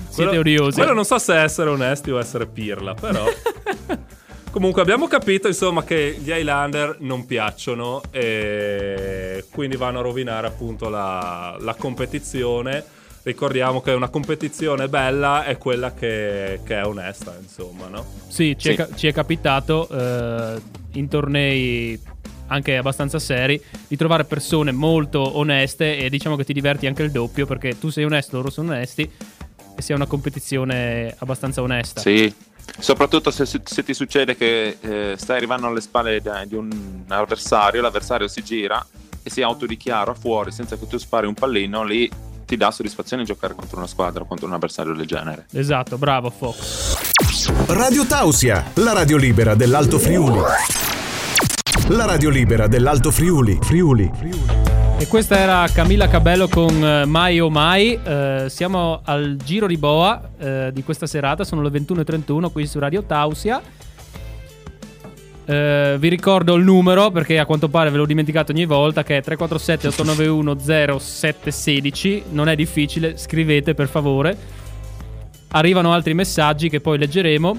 Siete 0.09 0.39
odiosi. 0.39 0.79
Quello 0.79 0.95
non 0.95 1.05
so 1.05 1.19
se 1.19 1.37
essere 1.37 1.71
onesti 1.71 2.13
o 2.13 2.19
essere 2.21 2.47
pirla, 2.47 2.95
però. 2.95 3.25
Comunque 4.53 4.83
abbiamo 4.83 5.09
capito 5.09 5.49
insomma 5.49 5.83
che 5.83 6.17
gli 6.21 6.31
Highlander 6.31 6.97
non 7.01 7.27
piacciono 7.27 8.03
e 8.11 9.45
quindi 9.51 9.77
vanno 9.77 9.99
a 9.99 10.03
rovinare 10.03 10.47
appunto 10.47 10.89
la, 10.89 11.57
la 11.59 11.75
competizione. 11.75 12.85
Ricordiamo 13.23 13.81
che 13.83 13.93
una 13.93 14.09
competizione 14.09 14.89
bella 14.89 15.45
è 15.45 15.59
quella 15.59 15.93
che, 15.93 16.61
che 16.65 16.79
è 16.79 16.87
onesta, 16.87 17.37
insomma, 17.41 17.89
no? 17.89 18.05
Sì, 18.29 18.57
ci, 18.59 18.69
È, 18.69 18.71
Sì. 18.71 18.77
ca- 18.77 18.89
ci 18.95 19.07
è 19.09 19.13
capitato 19.13 19.89
eh, 19.91 20.61
in 20.93 21.09
tornei 21.09 22.01
anche 22.47 22.77
abbastanza 22.77 23.19
seri 23.19 23.63
di 23.87 23.97
trovare 23.97 24.25
persone 24.25 24.73
molto 24.73 25.37
oneste 25.39 25.99
e 25.99 26.09
diciamo 26.11 26.37
che 26.37 26.45
ti 26.45 26.53
diverti 26.53 26.87
anche 26.87 27.03
il 27.03 27.11
doppio 27.11 27.47
perché 27.47 27.79
tu 27.79 27.91
sei 27.91 28.05
onesto, 28.05 28.37
loro 28.37 28.51
sono 28.51 28.73
onesti. 28.73 29.09
e 29.77 29.83
sia 29.83 29.95
una 29.95 30.07
competizione 30.07 31.15
abbastanza 31.19 31.63
onesta. 31.63 32.01
Sì, 32.01 32.33
soprattutto 32.79 33.31
se, 33.31 33.45
se 33.47 33.83
ti 33.85 33.95
succede 33.95 34.37
che 34.37 34.77
eh, 34.81 35.15
stai 35.17 35.37
arrivando 35.37 35.67
alle 35.69 35.81
spalle 35.81 36.21
di 36.47 36.55
un 36.55 37.05
avversario, 37.09 37.81
l'avversario 37.81 38.29
si 38.29 38.43
gira 38.43 38.85
e 39.23 39.31
si 39.31 39.43
autodichiara 39.43 40.15
fuori 40.15 40.51
senza 40.51 40.77
che 40.77 40.87
tu 40.87 40.99
spari 40.99 41.27
un 41.27 41.35
pallino, 41.35 41.85
lì 41.85 42.11
ti 42.51 42.57
dà 42.57 42.73
soddisfazione 42.73 43.23
giocare 43.23 43.55
contro 43.55 43.77
una 43.77 43.87
squadra, 43.87 44.25
contro 44.25 44.49
un 44.49 44.55
avversario 44.55 44.93
del 44.93 45.07
genere. 45.07 45.47
Esatto, 45.53 45.97
bravo 45.97 46.31
Fox. 46.31 46.97
Radio 47.69 48.05
Tausia, 48.05 48.73
la 48.75 48.93
radio 48.93 49.17
libera 49.17 49.55
dell'Alto 49.55 50.01
Friuli. 50.01 50.41
La 51.91 52.07
radio 52.07 52.29
libera 52.29 52.67
dell'Alto 52.67 53.13
Friuli. 53.13 53.57
Friuli. 53.63 54.11
E 54.99 55.07
questa 55.07 55.39
era 55.39 55.65
Camilla 55.73 56.09
Cabello 56.09 56.49
con 56.49 56.85
eh, 56.85 57.05
Mai 57.05 57.39
o 57.39 57.51
Mai. 57.51 57.97
Eh, 58.03 58.47
siamo 58.49 59.01
al 59.05 59.37
giro 59.37 59.69
di 59.69 59.77
boa 59.77 60.21
eh, 60.37 60.71
di 60.75 60.83
questa 60.83 61.07
serata, 61.07 61.45
sono 61.45 61.63
le 61.63 61.71
21.31 61.71 62.51
qui 62.51 62.67
su 62.67 62.81
Radio 62.81 63.05
Tausia. 63.05 63.63
Eh, 65.51 65.97
vi 65.99 66.09
ricordo 66.09 66.55
il 66.55 66.63
numero 66.63 67.11
perché 67.11 67.41
a 67.41 67.45
quanto 67.45 67.69
pare 67.69 67.91
ve 67.91 67.97
l'ho 67.97 68.07
dimenticato 68.07 68.53
ogni 68.53 68.67
volta 68.67 69.03
che 69.03 69.17
è 69.17 69.21
347 69.21 69.89
891 69.89 70.61
0716. 70.61 72.23
Non 72.31 72.49
è 72.49 72.55
difficile, 72.55 73.17
scrivete 73.17 73.75
per 73.75 73.89
favore. 73.89 74.37
Arrivano 75.49 75.93
altri 75.93 76.15
messaggi 76.15 76.69
che 76.69 76.81
poi 76.81 76.99
leggeremo. 76.99 77.57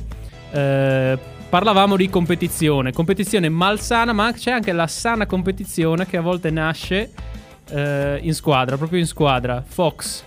Eh, 0.51 1.17
parlavamo 1.49 1.97
di 1.97 2.09
competizione, 2.09 2.93
competizione 2.93 3.49
malsana, 3.49 4.13
ma 4.13 4.31
c'è 4.31 4.51
anche 4.51 4.71
la 4.71 4.87
sana 4.87 5.25
competizione 5.25 6.05
che 6.05 6.15
a 6.15 6.21
volte 6.21 6.49
nasce 6.49 7.11
eh, 7.71 8.19
in 8.21 8.33
squadra, 8.33 8.77
proprio 8.77 8.99
in 8.99 9.05
squadra. 9.05 9.61
Fox, 9.67 10.23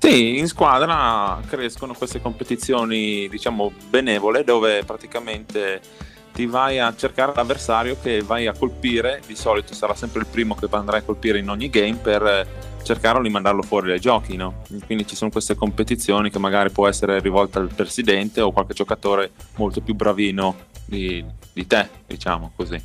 Sì, 0.00 0.38
in 0.38 0.48
squadra 0.48 1.40
crescono 1.46 1.94
queste 1.94 2.20
competizioni, 2.20 3.28
diciamo, 3.28 3.70
benevole, 3.90 4.42
dove 4.42 4.82
praticamente 4.84 6.07
ti 6.38 6.46
vai 6.46 6.78
a 6.78 6.94
cercare 6.96 7.32
l'avversario 7.34 7.96
che 8.00 8.22
vai 8.22 8.46
a 8.46 8.52
colpire, 8.52 9.20
di 9.26 9.34
solito 9.34 9.74
sarà 9.74 9.96
sempre 9.96 10.20
il 10.20 10.26
primo 10.30 10.54
che 10.54 10.68
andrai 10.70 11.00
a 11.00 11.02
colpire 11.02 11.40
in 11.40 11.50
ogni 11.50 11.68
game 11.68 11.96
per 11.96 12.22
eh, 12.24 12.46
cercarlo 12.84 13.22
di 13.22 13.28
mandarlo 13.28 13.60
fuori 13.62 13.88
dai 13.88 13.98
giochi, 13.98 14.36
no? 14.36 14.62
Quindi 14.86 15.04
ci 15.04 15.16
sono 15.16 15.32
queste 15.32 15.56
competizioni 15.56 16.30
che 16.30 16.38
magari 16.38 16.70
può 16.70 16.86
essere 16.86 17.18
rivolta 17.18 17.58
al 17.58 17.72
presidente 17.74 18.40
o 18.40 18.52
qualche 18.52 18.72
giocatore 18.72 19.32
molto 19.56 19.80
più 19.80 19.96
bravino 19.96 20.54
di, 20.84 21.24
di 21.52 21.66
te, 21.66 21.88
diciamo 22.06 22.52
così. 22.54 22.80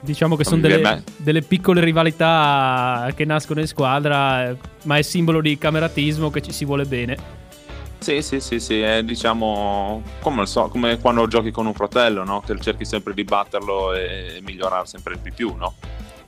diciamo 0.00 0.34
che 0.34 0.42
sono 0.42 0.60
delle, 0.60 1.04
delle 1.18 1.42
piccole 1.42 1.80
rivalità 1.80 3.12
che 3.14 3.24
nascono 3.24 3.60
in 3.60 3.68
squadra, 3.68 4.56
ma 4.86 4.96
è 4.96 5.02
simbolo 5.02 5.40
di 5.40 5.56
cameratismo 5.56 6.30
che 6.30 6.42
ci 6.42 6.50
si 6.50 6.64
vuole 6.64 6.84
bene. 6.84 7.46
Sì, 7.98 8.22
sì, 8.22 8.40
sì, 8.40 8.60
sì, 8.60 8.80
è 8.80 9.02
diciamo 9.02 10.02
come, 10.20 10.46
so- 10.46 10.68
come 10.68 10.98
quando 10.98 11.26
giochi 11.26 11.50
con 11.50 11.66
un 11.66 11.74
fratello, 11.74 12.24
no? 12.24 12.40
Che 12.40 12.58
cerchi 12.60 12.84
sempre 12.84 13.12
di 13.12 13.24
batterlo 13.24 13.92
e, 13.92 14.38
migliorare 14.42 14.86
sempre 14.86 15.18
di 15.20 15.32
più, 15.32 15.54
no? 15.56 15.74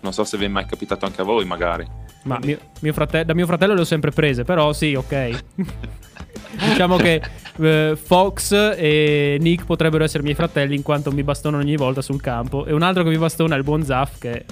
Non 0.01 0.13
so 0.13 0.25
se 0.25 0.37
vi 0.37 0.47
è 0.47 0.49
mai 0.49 0.67
capitato 0.67 1.07
anche 1.07 1.21
a 1.21 1.25
voi, 1.25 1.45
magari. 1.45 1.87
Ma 2.25 2.39
mio- 2.43 2.59
mio 2.81 2.93
frate- 2.93 3.25
da 3.25 3.35
mio 3.35 3.47
fratello 3.47 3.75
le 3.75 3.81
ho 3.83 3.85
sempre 3.85 4.11
prese, 4.11 4.45
però 4.45 4.73
sì, 4.73 4.95
ok. 4.95 5.45
diciamo 6.69 6.97
che 6.97 7.23
eh, 7.59 7.97
Fox 8.03 8.53
e 8.77 9.39
Nick 9.41 9.65
potrebbero 9.65 10.05
essere 10.05 10.23
miei 10.23 10.35
fratelli 10.35 10.75
in 10.75 10.83
quanto 10.83 11.13
mi 11.13 11.23
bastonano 11.23 11.63
ogni 11.63 11.77
volta 11.77 12.03
sul 12.03 12.21
campo. 12.21 12.67
E 12.67 12.73
un 12.73 12.83
altro 12.83 13.03
che 13.05 13.11
mi 13.11 13.19
bastona 13.19 13.55
è 13.55 13.59
il 13.59 13.65
buon 13.65 13.85
Zaf, 13.85 14.19
che 14.19 14.45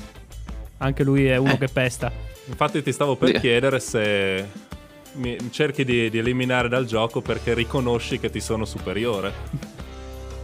anche 0.79 1.03
lui 1.03 1.27
è 1.27 1.37
uno 1.37 1.53
Eh. 1.53 1.59
che 1.59 1.69
pesta. 1.69 2.11
Infatti 2.47 2.83
ti 2.83 2.93
stavo 2.93 3.17
per 3.17 3.29
Sì. 3.31 3.41
chiedere 3.41 3.81
se 3.81 4.47
cerchi 5.51 5.85
di, 5.85 6.11
di 6.11 6.19
eliminare 6.19 6.69
dal 6.69 6.85
gioco 6.85 7.21
perché 7.21 7.55
riconosci 7.55 8.19
che 8.19 8.31
ti 8.31 8.41
sono 8.41 8.65
superiore. 8.65 9.33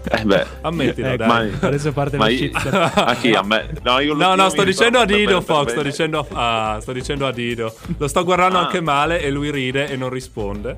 Eh 0.07 0.23
beh, 0.23 0.47
Ammettilo, 0.61 1.07
Ecco, 1.09 1.17
dai. 1.17 1.27
ma- 1.51 1.67
adesso 1.67 1.91
parte 1.93 2.19
ma 2.19 2.29
shitstorm. 2.29 2.91
a 2.95 3.15
chi? 3.15 3.33
A 3.33 3.43
me? 3.43 3.71
No, 3.83 4.01
io 4.01 4.13
lo- 4.13 4.23
No, 4.23 4.29
io 4.31 4.35
no, 4.35 4.49
sto 4.51 4.63
dicendo 4.63 4.99
a 4.99 5.07
Dido, 5.07 5.41
Fox. 5.41 5.71
Sto 5.71 5.83
dicendo, 5.83 6.27
ah, 6.33 6.77
sto 6.81 6.93
dicendo 6.93 7.27
a 7.27 7.33
Dido. 7.33 7.75
Lo 7.97 8.07
sto 8.07 8.23
guardando 8.23 8.59
Ah. 8.59 8.63
anche 8.65 8.81
male 8.83 9.23
e 9.23 9.31
lui 9.31 9.51
ride 9.51 9.89
e 9.89 9.97
non 9.97 10.11
risponde. 10.11 10.77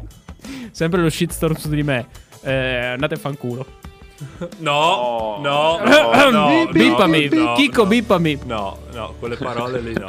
Sempre 0.71 1.01
lo 1.03 1.11
shitstorm 1.11 1.55
su 1.57 1.69
di 1.71 1.83
me. 1.83 2.07
Eh, 2.43 2.53
andate 2.93 3.15
a 3.15 3.19
fanculo. 3.19 3.67
No, 4.59 5.39
No, 5.43 5.81
no, 5.83 5.85
no, 5.85 6.31
no, 6.31 6.31
no, 6.31 6.67
bippami, 6.71 7.29
no, 7.29 7.55
Chicco, 7.57 7.83
no. 7.83 7.89
bippami. 7.89 8.39
No, 8.45 8.79
no, 8.93 9.15
quelle 9.19 9.37
parole 9.37 9.81
lì 9.81 9.93
no. 9.93 10.09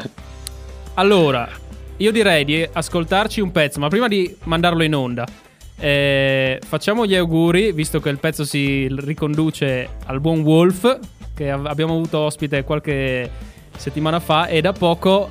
Allora, 0.93 1.50
io 1.98 2.12
direi 2.12 2.46
di 2.46 2.68
ascoltarci 2.72 3.42
un 3.42 3.51
pezzo, 3.51 3.80
ma 3.80 3.88
prima 3.88 4.08
di 4.08 4.36
mandarlo 4.44 4.84
in 4.84 4.94
onda, 4.94 5.25
eh, 5.80 6.60
facciamo 6.66 7.06
gli 7.06 7.16
auguri, 7.16 7.72
visto 7.72 8.00
che 8.00 8.10
il 8.10 8.20
pezzo 8.20 8.46
si 8.46 8.88
riconduce 8.89 9.89
al 10.06 10.20
buon 10.20 10.42
Wolf, 10.42 11.00
che 11.34 11.50
av- 11.50 11.66
abbiamo 11.66 11.94
avuto 11.94 12.20
ospite 12.20 12.63
qualche 12.63 13.30
settimana 13.75 14.20
fa 14.20 14.48
e 14.48 14.62
da 14.62 14.74
poco 14.74 15.30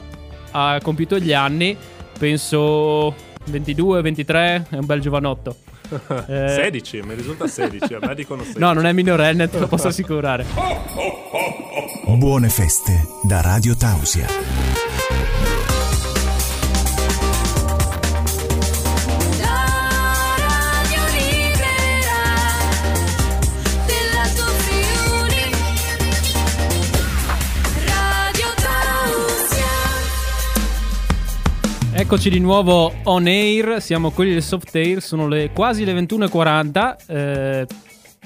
ha 0.52 0.78
compiuto 0.82 1.18
gli 1.18 1.32
anni, 1.32 1.76
penso 2.18 3.14
22, 3.44 4.02
23, 4.02 4.66
è 4.70 4.76
un 4.76 4.86
bel 4.86 5.00
giovanotto. 5.00 5.56
Eh, 6.26 6.48
16, 6.48 7.02
mi 7.02 7.14
risulta 7.14 7.46
16, 7.46 7.94
a 7.94 7.98
me 8.00 8.14
dicono 8.16 8.42
16. 8.42 8.58
No, 8.64 8.72
non 8.72 8.86
è 8.86 8.92
minorenne, 8.92 9.48
te 9.48 9.60
lo 9.60 9.68
posso 9.68 9.86
assicurare. 9.86 10.44
Buone 12.06 12.48
feste 12.48 13.06
da 13.22 13.40
Radio 13.40 13.76
Tausia. 13.76 14.85
Eccoci 32.06 32.30
di 32.30 32.38
nuovo 32.38 32.94
on 33.02 33.26
air, 33.26 33.82
siamo 33.82 34.12
quelli 34.12 34.32
del 34.32 34.40
soft 34.44 34.72
air, 34.76 35.02
sono 35.02 35.26
le, 35.26 35.50
quasi 35.50 35.84
le 35.84 35.92
21.40. 35.92 36.96
eh, 37.08 37.66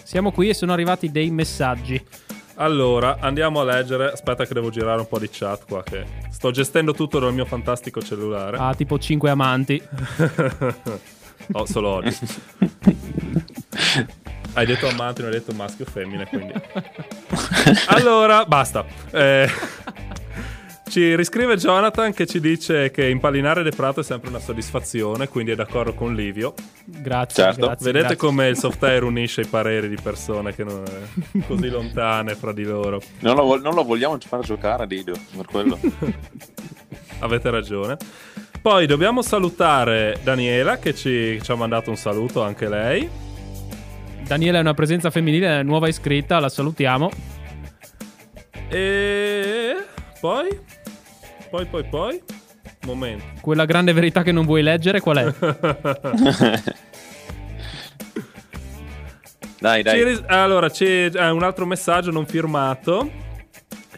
siamo 0.03 0.33
qui 0.33 0.51
e 0.51 0.55
sono 0.55 0.75
arrivati 0.75 1.11
dei 1.11 1.31
messaggi. 1.31 1.99
Allora, 2.57 3.17
andiamo 3.21 3.61
a 3.61 3.65
leggere. 3.65 4.13
Aspetta 4.13 4.45
che 4.45 4.53
devo 4.53 4.69
girare 4.69 5.01
un 5.01 5.09
po' 5.09 5.19
di 5.19 5.31
chat 5.33 5.65
qua 5.67 5.83
che 5.83 6.05
sto 6.29 6.51
gestendo 6.51 6.93
tutto 6.93 7.21
dal 7.21 7.33
mio 7.33 7.47
fantastico 7.47 8.03
cellulare. 8.03 8.59
Ha 8.59 8.75
tipo 8.75 8.99
5 8.99 9.31
amanti. 9.31 9.83
Ho 11.53 11.65
solo 11.65 11.89
oggi. 11.89 12.19
Hai 14.53 14.67
detto 14.67 14.89
amanti, 14.89 15.23
non 15.23 15.31
hai 15.33 15.39
detto 15.39 15.55
maschio 15.55 15.87
o 15.87 15.91
femmine, 15.91 16.27
quindi. 16.27 16.53
Allora, 17.89 18.45
basta. 18.45 18.85
Eh, 19.11 19.49
ci 20.91 21.15
riscrive 21.15 21.57
Jonathan 21.57 22.13
che 22.13 22.27
ci 22.27 22.41
dice 22.41 22.91
che 22.91 23.09
impallinare 23.09 23.63
De 23.63 23.71
Prato 23.71 24.01
è 24.01 24.03
sempre 24.03 24.29
una 24.29 24.41
soddisfazione, 24.41 25.29
quindi 25.29 25.53
è 25.53 25.55
d'accordo 25.55 25.95
con 25.95 26.17
Livio. 26.17 26.53
Grazie. 26.85 27.45
Certo. 27.45 27.67
grazie, 27.67 27.87
Vedete 27.87 28.15
grazie. 28.15 28.29
come 28.29 28.49
il 28.49 28.57
soft 28.59 28.83
air 28.83 29.05
unisce 29.05 29.43
i 29.43 29.47
pareri 29.47 29.89
di 29.89 29.97
persone 30.03 30.53
che 30.53 30.65
non 30.65 30.83
è 30.83 31.39
così 31.47 31.69
lontane 31.69 32.35
fra 32.35 32.53
di 32.53 32.65
loro. 32.65 33.01
Non 33.21 33.37
lo, 33.37 33.61
non 33.61 33.75
lo 33.75 33.85
vogliamo 33.85 34.19
far 34.19 34.41
giocare 34.41 34.83
a 34.83 34.87
Dido, 34.87 35.15
per 35.37 35.47
quello. 35.47 35.79
Avete 37.21 37.51
ragione. 37.51 37.97
Poi 38.61 38.87
dobbiamo 38.87 39.23
salutare 39.23 40.19
Daniela 40.25 40.79
che 40.79 40.93
ci, 40.93 41.41
ci 41.41 41.51
ha 41.53 41.55
mandato 41.55 41.91
un 41.91 41.97
saluto 41.97 42.43
anche 42.43 42.69
lei. 42.69 43.09
Daniela 44.25 44.59
è 44.59 44.61
una 44.61 44.75
presenza 44.75 45.11
femminile 45.11 45.63
nuova 45.63 45.87
iscritta, 45.87 46.41
la 46.41 46.49
salutiamo. 46.49 47.11
E 48.69 49.77
poi, 50.21 50.49
poi, 51.51 51.67
poi, 51.67 51.85
poi. 51.85 52.23
Momento. 52.87 53.25
Quella 53.41 53.65
grande 53.65 53.93
verità 53.93 54.23
che 54.23 54.33
non 54.33 54.47
vuoi 54.47 54.63
leggere, 54.63 55.01
qual 55.01 55.17
è? 55.19 55.25
dai, 59.59 59.83
dai. 59.83 60.05
Ris- 60.05 60.23
allora, 60.27 60.71
c'è 60.71 61.11
eh, 61.13 61.31
un 61.31 61.43
altro 61.43 61.67
messaggio 61.67 62.11
non 62.11 62.25
firmato 62.27 63.11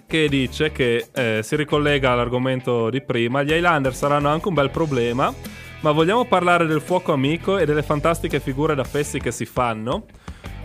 che 0.07 0.29
dice 0.29 0.73
che 0.73 1.09
eh, 1.13 1.41
si 1.43 1.57
ricollega 1.57 2.13
all'argomento 2.13 2.91
di 2.91 3.03
prima. 3.03 3.43
Gli 3.43 3.53
Highlander 3.53 3.95
saranno 3.95 4.29
anche 4.29 4.49
un 4.49 4.55
bel 4.55 4.71
problema, 4.71 5.33
ma 5.81 5.91
vogliamo 5.91 6.25
parlare 6.25 6.67
del 6.67 6.81
fuoco 6.81 7.13
amico 7.13 7.59
e 7.59 7.67
delle 7.67 7.83
fantastiche 7.83 8.41
figure 8.41 8.75
da 8.75 8.85
fessi 8.85 9.21
che 9.21 9.31
si 9.31 9.45
fanno? 9.45 10.07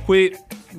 Qui 0.08 0.34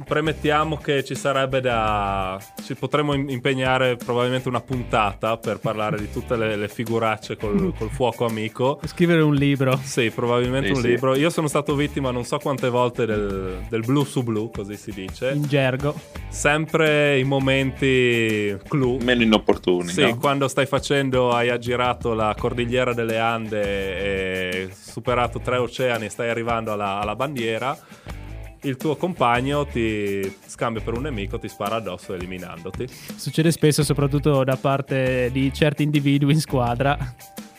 premettiamo 0.07 0.79
che 0.79 1.05
ci 1.05 1.15
sarebbe 1.15 1.61
da. 1.61 2.41
Ci 2.65 2.75
potremmo 2.77 3.13
im- 3.13 3.29
impegnare 3.29 3.97
probabilmente 3.97 4.49
una 4.49 4.63
puntata 4.63 5.37
per 5.37 5.59
parlare 5.59 5.99
di 5.99 6.11
tutte 6.11 6.35
le, 6.35 6.57
le 6.57 6.67
figuracce 6.69 7.37
col, 7.37 7.75
col 7.77 7.91
fuoco 7.91 8.25
amico. 8.25 8.81
Scrivere 8.87 9.21
un 9.21 9.35
libro. 9.35 9.79
Sì, 9.83 10.11
probabilmente 10.11 10.69
Sì, 10.69 10.73
un 10.73 10.81
sì. 10.81 10.89
libro. 10.89 11.15
Io 11.15 11.29
sono 11.29 11.47
stato 11.47 11.75
vittima 11.75 12.11
non 12.11 12.25
so 12.25 12.39
quante 12.39 12.71
volte 12.71 13.05
del, 13.05 13.67
del 13.69 13.83
blu 13.85 14.03
su 14.05 14.23
blu, 14.23 14.51
così 14.51 14.79
si 14.79 14.93
dice. 14.93 15.33
In 15.33 15.43
gergo. 15.43 15.95
Sempre 16.31 17.19
in 17.19 17.27
momenti 17.27 18.57
clou. 18.67 18.97
Meno 19.03 19.23
inopportuni. 19.25 19.89
Sì, 19.89 20.05
no? 20.05 20.17
quando 20.17 20.49
stai 20.49 20.65
facendo, 20.65 21.33
hai 21.33 21.51
aggirato 21.51 22.15
la 22.15 22.35
cordigliera 22.39 22.95
delle 22.95 23.19
Ande 23.19 23.61
e 23.63 24.69
superato 24.73 25.39
tre 25.41 25.59
oceani 25.59 26.07
e 26.07 26.09
stai 26.09 26.31
arrivando 26.31 26.73
alla, 26.73 26.99
alla 27.01 27.15
bandiera, 27.15 27.77
il 28.63 28.77
tuo 28.77 28.97
compagno 28.97 29.65
ti 29.67 30.21
scambia 30.47 30.83
per 30.83 30.95
un 30.95 31.03
nemico, 31.03 31.39
ti 31.39 31.49
spara 31.49 31.77
addosso 31.77 32.15
eliminandoti. 32.15 32.87
Succede 33.17 33.51
spesso, 33.53 33.83
soprattutto 33.83 34.45
da 34.45 34.57
parte 34.57 35.31
di 35.33 35.53
certi 35.53 35.83
individui 35.83 36.33
in 36.33 36.41
squadra. 36.41 36.97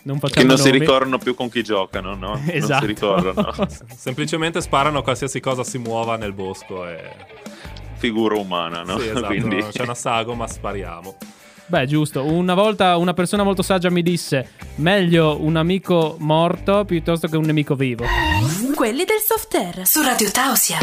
Non 0.02 0.18
Che 0.20 0.44
non 0.44 0.58
si 0.58 0.68
nomi. 0.70 0.80
ricordano 0.80 1.18
più 1.18 1.36
con 1.36 1.50
chi 1.50 1.62
giocano, 1.62 2.16
no? 2.16 2.30
Non 2.30 2.44
Esatto. 2.48 2.82
si 2.82 2.88
ricordano. 2.88 3.54
Semplicemente 3.96 4.62
sparano 4.62 5.02
qualsiasi 5.02 5.40
cosa 5.40 5.64
si 5.64 5.78
muova 5.78 6.16
nel 6.16 6.34
bosco 6.34 6.88
e... 6.88 6.98
Figura 7.96 8.36
umana, 8.38 8.82
no? 8.84 8.98
Sì, 8.98 9.10
esatto, 9.10 9.26
Quindi... 9.28 9.60
non 9.60 9.70
c'è 9.72 9.84
una 9.84 9.94
sagoma, 9.94 10.48
spariamo. 10.48 11.18
Beh, 11.66 11.86
giusto. 11.86 12.24
Una 12.24 12.56
volta 12.56 12.96
una 12.98 13.14
persona 13.14 13.44
molto 13.44 13.62
saggia 13.62 13.92
mi 13.92 14.02
disse: 14.02 14.52
meglio 14.76 15.38
un 15.44 15.56
amico 15.58 16.16
morto 16.18 16.84
piuttosto 16.86 17.28
che 17.28 17.36
un 17.38 17.44
nemico 17.44 17.76
vivo. 17.76 18.06
Quelli 18.80 19.04
del 19.04 19.20
soft 19.20 19.54
air 19.56 19.86
su 19.86 20.02
Radio 20.02 20.32
Tausia. 20.32 20.78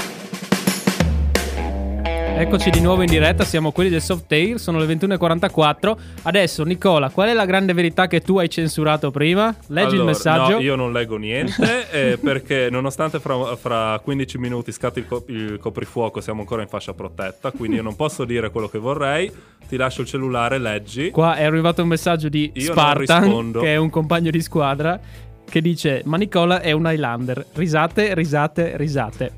Eccoci 2.38 2.68
di 2.68 2.82
nuovo 2.82 3.00
in 3.00 3.08
diretta, 3.08 3.42
siamo 3.42 3.72
quelli 3.72 3.88
del 3.88 4.02
soft 4.02 4.30
air, 4.32 4.60
sono 4.60 4.78
le 4.78 4.84
21.44. 4.84 5.96
Adesso, 6.24 6.62
Nicola, 6.64 7.08
qual 7.08 7.30
è 7.30 7.32
la 7.32 7.46
grande 7.46 7.72
verità 7.72 8.06
che 8.06 8.20
tu 8.20 8.36
hai 8.36 8.50
censurato 8.50 9.10
prima? 9.10 9.46
Leggi 9.68 9.94
il 9.94 10.00
Allora, 10.00 10.10
messaggio. 10.10 10.50
No, 10.50 10.60
io 10.60 10.76
non 10.76 10.92
leggo 10.92 11.16
niente 11.16 11.88
eh, 11.90 12.18
perché 12.18 12.68
nonostante 12.70 13.18
fra, 13.18 13.56
fra 13.56 13.98
15 14.04 14.36
minuti 14.36 14.72
scatti 14.72 14.98
il, 14.98 15.06
co- 15.06 15.24
il 15.28 15.56
coprifuoco 15.58 16.20
siamo 16.20 16.40
ancora 16.40 16.60
in 16.60 16.68
fascia 16.68 16.92
protetta, 16.92 17.50
quindi 17.50 17.78
io 17.78 17.82
non 17.82 17.96
posso 17.96 18.26
dire 18.26 18.50
quello 18.50 18.68
che 18.68 18.76
vorrei. 18.76 19.32
Ti 19.66 19.76
lascio 19.76 20.02
il 20.02 20.06
cellulare, 20.06 20.58
leggi. 20.58 21.10
Qua 21.10 21.34
è 21.34 21.44
arrivato 21.44 21.82
un 21.82 21.88
messaggio 21.88 22.28
di 22.28 22.52
Io 22.54 22.70
Spartan, 22.70 23.52
che 23.52 23.72
è 23.72 23.76
un 23.76 23.90
compagno 23.90 24.30
di 24.30 24.40
squadra, 24.40 25.00
che 25.48 25.60
dice: 25.60 26.02
Ma 26.04 26.16
Nicola 26.16 26.60
è 26.60 26.72
un 26.72 26.86
Highlander. 26.86 27.46
Risate, 27.54 28.14
risate, 28.14 28.76
risate. 28.76 29.32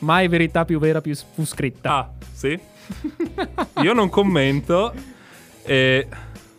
Mai 0.00 0.28
verità 0.28 0.64
più 0.64 0.78
vera 0.78 1.00
più 1.00 1.14
fu 1.14 1.44
scritta. 1.44 1.94
Ah, 1.94 2.10
sì? 2.32 2.58
Io 3.82 3.92
non 3.92 4.08
commento 4.08 4.92
e 5.62 6.08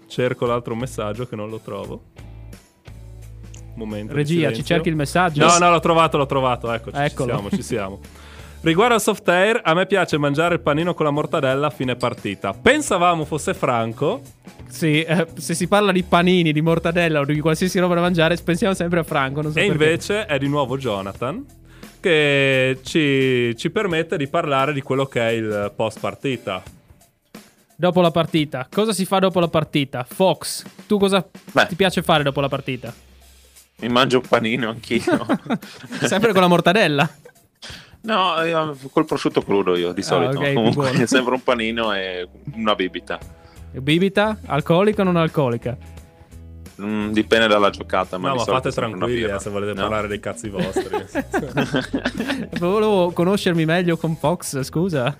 cerco 0.08 0.46
l'altro 0.46 0.76
messaggio 0.76 1.28
che 1.28 1.36
non 1.36 1.50
lo 1.50 1.60
trovo. 1.60 2.04
Momento 3.76 4.14
Regia, 4.14 4.52
ci 4.52 4.64
cerchi 4.64 4.90
il 4.90 4.96
messaggio? 4.96 5.46
No, 5.46 5.58
no, 5.58 5.70
l'ho 5.72 5.80
trovato, 5.80 6.18
l'ho 6.18 6.26
trovato. 6.26 6.72
Ecco, 6.72 6.92
ci 6.92 6.98
Eccolo. 6.98 7.34
siamo, 7.34 7.50
ci 7.50 7.64
siamo. 7.64 8.00
Riguardo 8.64 8.94
al 8.94 9.02
soft 9.02 9.28
air, 9.28 9.60
a 9.64 9.74
me 9.74 9.88
piace 9.88 10.20
mangiare 10.20 10.54
il 10.56 10.60
panino 10.62 10.94
con 10.94 11.06
la 11.06 11.12
mortadella 11.12 11.68
a 11.68 11.70
fine 11.72 11.96
partita. 11.96 12.54
Pensavamo 12.54 13.26
fosse 13.26 13.56
franco. 13.56 14.22
Sì, 14.70 15.02
eh, 15.02 15.28
se 15.36 15.56
si 15.56 15.68
parla 15.68 15.92
di 15.92 16.04
panini, 16.04 16.52
di 16.54 16.62
mortadella 16.62 17.22
o 17.22 17.26
di 17.26 17.40
qualsiasi 17.40 17.80
roba 17.80 17.96
da 17.96 18.02
mangiare, 18.02 18.36
pensiamo 18.38 18.76
sempre 18.76 19.00
a 19.00 19.04
Franco. 19.04 19.42
Non 19.42 19.52
so 19.52 19.58
E 19.60 19.66
perché. 19.68 19.84
invece 19.84 20.26
è 20.28 20.38
di 20.38 20.48
nuovo 20.48 20.78
Jonathan 20.78 21.44
che 22.00 22.80
ci, 22.84 23.56
ci 23.58 23.70
permette 23.72 24.16
di 24.18 24.28
parlare 24.28 24.74
di 24.74 24.82
quello 24.82 25.06
che 25.08 25.22
è 25.28 25.32
il 25.32 25.74
post 25.76 26.00
partita. 26.00 26.62
Dopo 27.76 28.00
la 28.02 28.12
partita, 28.12 28.68
cosa 28.72 28.94
si 28.94 29.06
fa 29.06 29.18
dopo 29.18 29.40
la 29.40 29.48
partita? 29.48 30.06
Fox, 30.08 30.64
tu 30.86 31.00
cosa 31.00 31.28
Beh. 31.52 31.66
ti 31.66 31.76
piace 31.76 32.04
fare 32.04 32.22
dopo 32.22 32.40
la 32.42 32.48
partita? 32.48 32.94
Mi 33.78 33.88
mangio 33.90 34.18
un 34.20 34.28
panino 34.30 34.70
anch'io. 34.70 35.02
Sempre 36.06 36.32
con 36.32 36.42
la 36.42 36.48
mortadella? 36.48 37.10
No, 38.02 38.42
io 38.44 38.76
col 38.92 39.06
prosciutto 39.06 39.42
crudo 39.42 39.76
io 39.76 39.92
di 39.94 40.02
solito. 40.02 40.40
Ah, 40.40 40.42
ok, 40.42 40.46
più 40.52 40.54
Comunque 40.56 41.08
sempre 41.08 41.34
un 41.34 41.44
panino 41.44 41.94
e 41.94 42.28
una 42.56 42.76
bibita. 42.76 43.20
Bibita? 43.72 44.38
Alcolica 44.48 45.02
o 45.02 45.06
non 45.06 45.16
alcolica? 45.16 45.78
Mm, 46.82 47.12
dipende 47.12 47.48
dalla 47.48 47.70
giocata, 47.70 48.18
ma 48.18 48.30
no, 48.30 48.36
ma 48.36 48.44
fate 48.44 48.72
tranquilli 48.72 49.22
birra. 49.22 49.36
eh, 49.36 49.40
se 49.40 49.50
volete 49.52 49.74
No? 49.74 49.82
parlare 49.82 50.08
dei 50.08 50.20
cazzi 50.20 50.50
vostri. 50.50 50.88
Volevo 52.58 53.12
conoscermi 53.12 53.66
meglio 53.66 53.98
con 53.98 54.16
Fox, 54.16 54.60
scusa. 54.62 55.16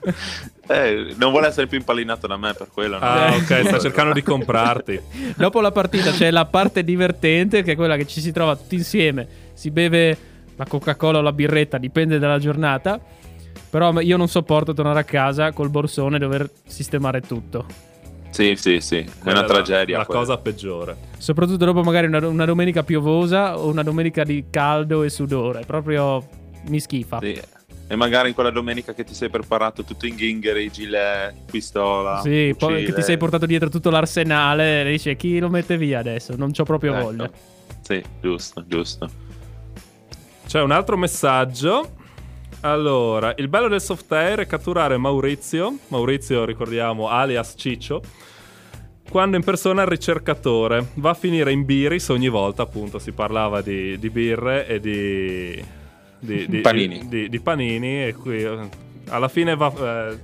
Eh, 0.68 1.14
non 1.18 1.30
vuole 1.32 1.48
essere 1.48 1.68
più 1.68 1.78
impallinato 1.78 2.26
da 2.26 2.38
me 2.38 2.54
per 2.54 2.70
quello. 2.74 2.98
no? 2.98 3.06
ah, 3.06 3.36
ok, 3.36 3.66
sta 3.68 3.78
cercando 3.80 4.14
di 4.14 4.24
comprarti. 4.24 5.00
Dopo 5.36 5.62
la 5.62 5.72
partita 5.72 6.12
c'è 6.12 6.32
la 6.32 6.46
parte 6.46 6.84
divertente, 6.84 7.62
che 7.62 7.74
è 7.74 7.76
quella 7.76 7.96
che 7.96 8.08
ci 8.08 8.22
si 8.22 8.32
trova 8.32 8.56
tutti 8.56 8.76
insieme. 8.76 9.28
Si 9.54 9.70
beve 9.70 10.18
la 10.62 10.66
Coca-Cola 10.70 11.18
o 11.18 11.22
la 11.22 11.34
birretta, 11.34 11.78
dipende 11.78 12.20
dalla 12.20 12.38
giornata. 12.40 13.00
Però 13.70 14.00
io 14.02 14.18
non 14.18 14.28
sopporto 14.28 14.74
tornare 14.74 15.00
a 15.00 15.04
casa 15.04 15.52
col 15.54 15.70
borsone 15.70 16.18
e 16.18 16.20
dover 16.20 16.50
sistemare 16.68 17.22
tutto. 17.22 17.66
Sì, 18.30 18.54
sì, 18.56 18.80
sì. 18.80 18.98
È 18.98 19.06
Quella 19.22 19.40
una 19.40 19.48
la- 19.48 19.54
tragedia. 19.54 19.98
La, 19.98 20.06
quella. 20.06 20.20
cosa 20.22 20.38
peggiore. 20.38 20.96
Soprattutto 21.18 21.66
dopo 21.66 21.82
magari 21.82 22.08
una, 22.08 22.26
una 22.28 22.46
domenica 22.46 22.84
piovosa 22.84 23.58
o 23.58 23.70
una 23.70 23.84
domenica 23.84 24.24
di 24.24 24.46
caldo 24.50 25.04
e 25.04 25.10
sudore. 25.10 25.64
Proprio 25.66 26.26
mi 26.68 26.80
schifa. 26.80 27.20
Sì. 27.22 27.40
E 27.88 27.96
magari 27.96 28.30
in 28.30 28.34
quella 28.36 28.52
domenica 28.52 28.94
che 28.94 29.04
ti 29.04 29.14
sei 29.14 29.30
preparato 29.30 29.84
tutto 29.84 30.06
in 30.06 30.16
ghingheri, 30.16 30.70
gilet, 30.72 31.34
pistola. 31.50 32.22
Sì, 32.22 32.54
poi 32.58 32.86
che 32.86 32.94
ti 32.94 33.02
sei 33.02 33.18
portato 33.18 33.46
dietro 33.46 33.70
tutto 33.70 33.90
l'arsenale 33.90 34.82
e 34.82 34.92
dici 34.92 35.14
chi 35.18 35.40
lo 35.40 35.50
mette 35.50 35.78
via 35.78 36.00
adesso? 36.00 36.36
Non 36.38 36.52
c'ho 36.52 36.64
proprio 36.64 36.94
Ecco. 36.94 37.04
voglia. 37.04 37.30
Sì, 37.82 38.02
giusto, 38.22 38.64
giusto. 38.68 39.10
C'è 40.52 40.62
un 40.62 40.72
altro 40.72 40.98
messaggio. 40.98 41.92
Allora, 42.60 43.34
il 43.38 43.48
bello 43.48 43.70
del 43.70 43.80
soft 43.80 44.12
air 44.12 44.40
è 44.40 44.46
catturare 44.48 44.98
Maurizio. 44.98 45.78
Maurizio, 45.88 46.44
ricordiamo, 46.44 47.08
alias 47.08 47.54
Ciccio. 47.56 48.02
Quando 49.10 49.38
in 49.38 49.46
persona 49.46 49.84
il 49.84 49.88
ricercatore 49.88 50.90
va 50.96 51.12
a 51.12 51.14
finire 51.14 51.54
in 51.54 51.64
biris 51.64 52.10
ogni 52.10 52.28
volta, 52.28 52.64
appunto, 52.64 53.00
si 53.00 53.14
parlava 53.14 53.62
di, 53.62 53.98
di 53.98 54.10
birre 54.10 54.68
e 54.68 54.82
di, 54.82 55.64
di, 56.20 56.46
di- 56.50 56.60
Panini. 56.60 57.08
di- 57.08 57.30
di 57.30 57.40
panini. 57.40 58.08
E 58.08 58.14
qui 58.14 58.44
eh, 58.44 58.70
alla 59.08 59.30
fine 59.30 59.56
va, 59.56 60.10
eh, 60.10 60.20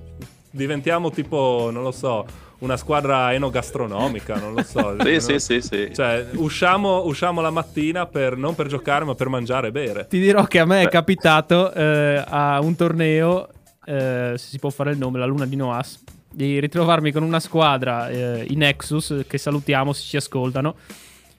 diventiamo 0.52 1.10
tipo, 1.10 1.70
non 1.72 1.84
lo 1.84 1.92
so, 1.92 2.26
una 2.60 2.78
squadra 2.78 3.34
enogastronomica, 3.34 4.36
non 4.36 4.54
lo 4.54 4.64
so. 4.64 4.96
Sì, 5.08 5.20
sì, 5.20 5.40
sì, 5.40 5.62
sì. 5.62 5.92
Cioè, 5.94 6.28
usciamo, 6.34 7.06
usciamo 7.06 7.42
la 7.42 7.52
mattina 7.52 8.06
per, 8.06 8.36
non 8.36 8.56
per 8.56 8.68
giocare, 8.68 9.06
ma 9.06 9.16
per 9.16 9.30
mangiare 9.30 9.68
e 9.68 9.72
bere. 9.72 10.08
Ti 10.08 10.20
dirò 10.20 10.44
che 10.46 10.60
a 10.60 10.66
me 10.66 10.82
è 10.82 10.90
capitato 10.90 11.72
eh, 11.74 12.24
a 12.26 12.60
un 12.60 12.76
torneo, 12.76 13.48
eh, 13.86 14.34
se 14.36 14.48
si 14.48 14.60
può 14.60 14.70
fare 14.70 14.92
il 14.92 14.98
nome, 14.98 15.20
la 15.20 15.26
Luna 15.26 15.46
di 15.46 15.56
Noas, 15.56 16.04
di 16.30 16.60
ritrovarmi 16.60 17.12
con 17.12 17.24
una 17.24 17.40
squadra, 17.40 18.10
eh, 18.10 18.46
i 18.50 18.56
Nexus, 18.56 19.24
che 19.28 19.38
salutiamo 19.38 19.94
se 19.94 20.04
ci 20.04 20.18
ascoltano, 20.18 20.76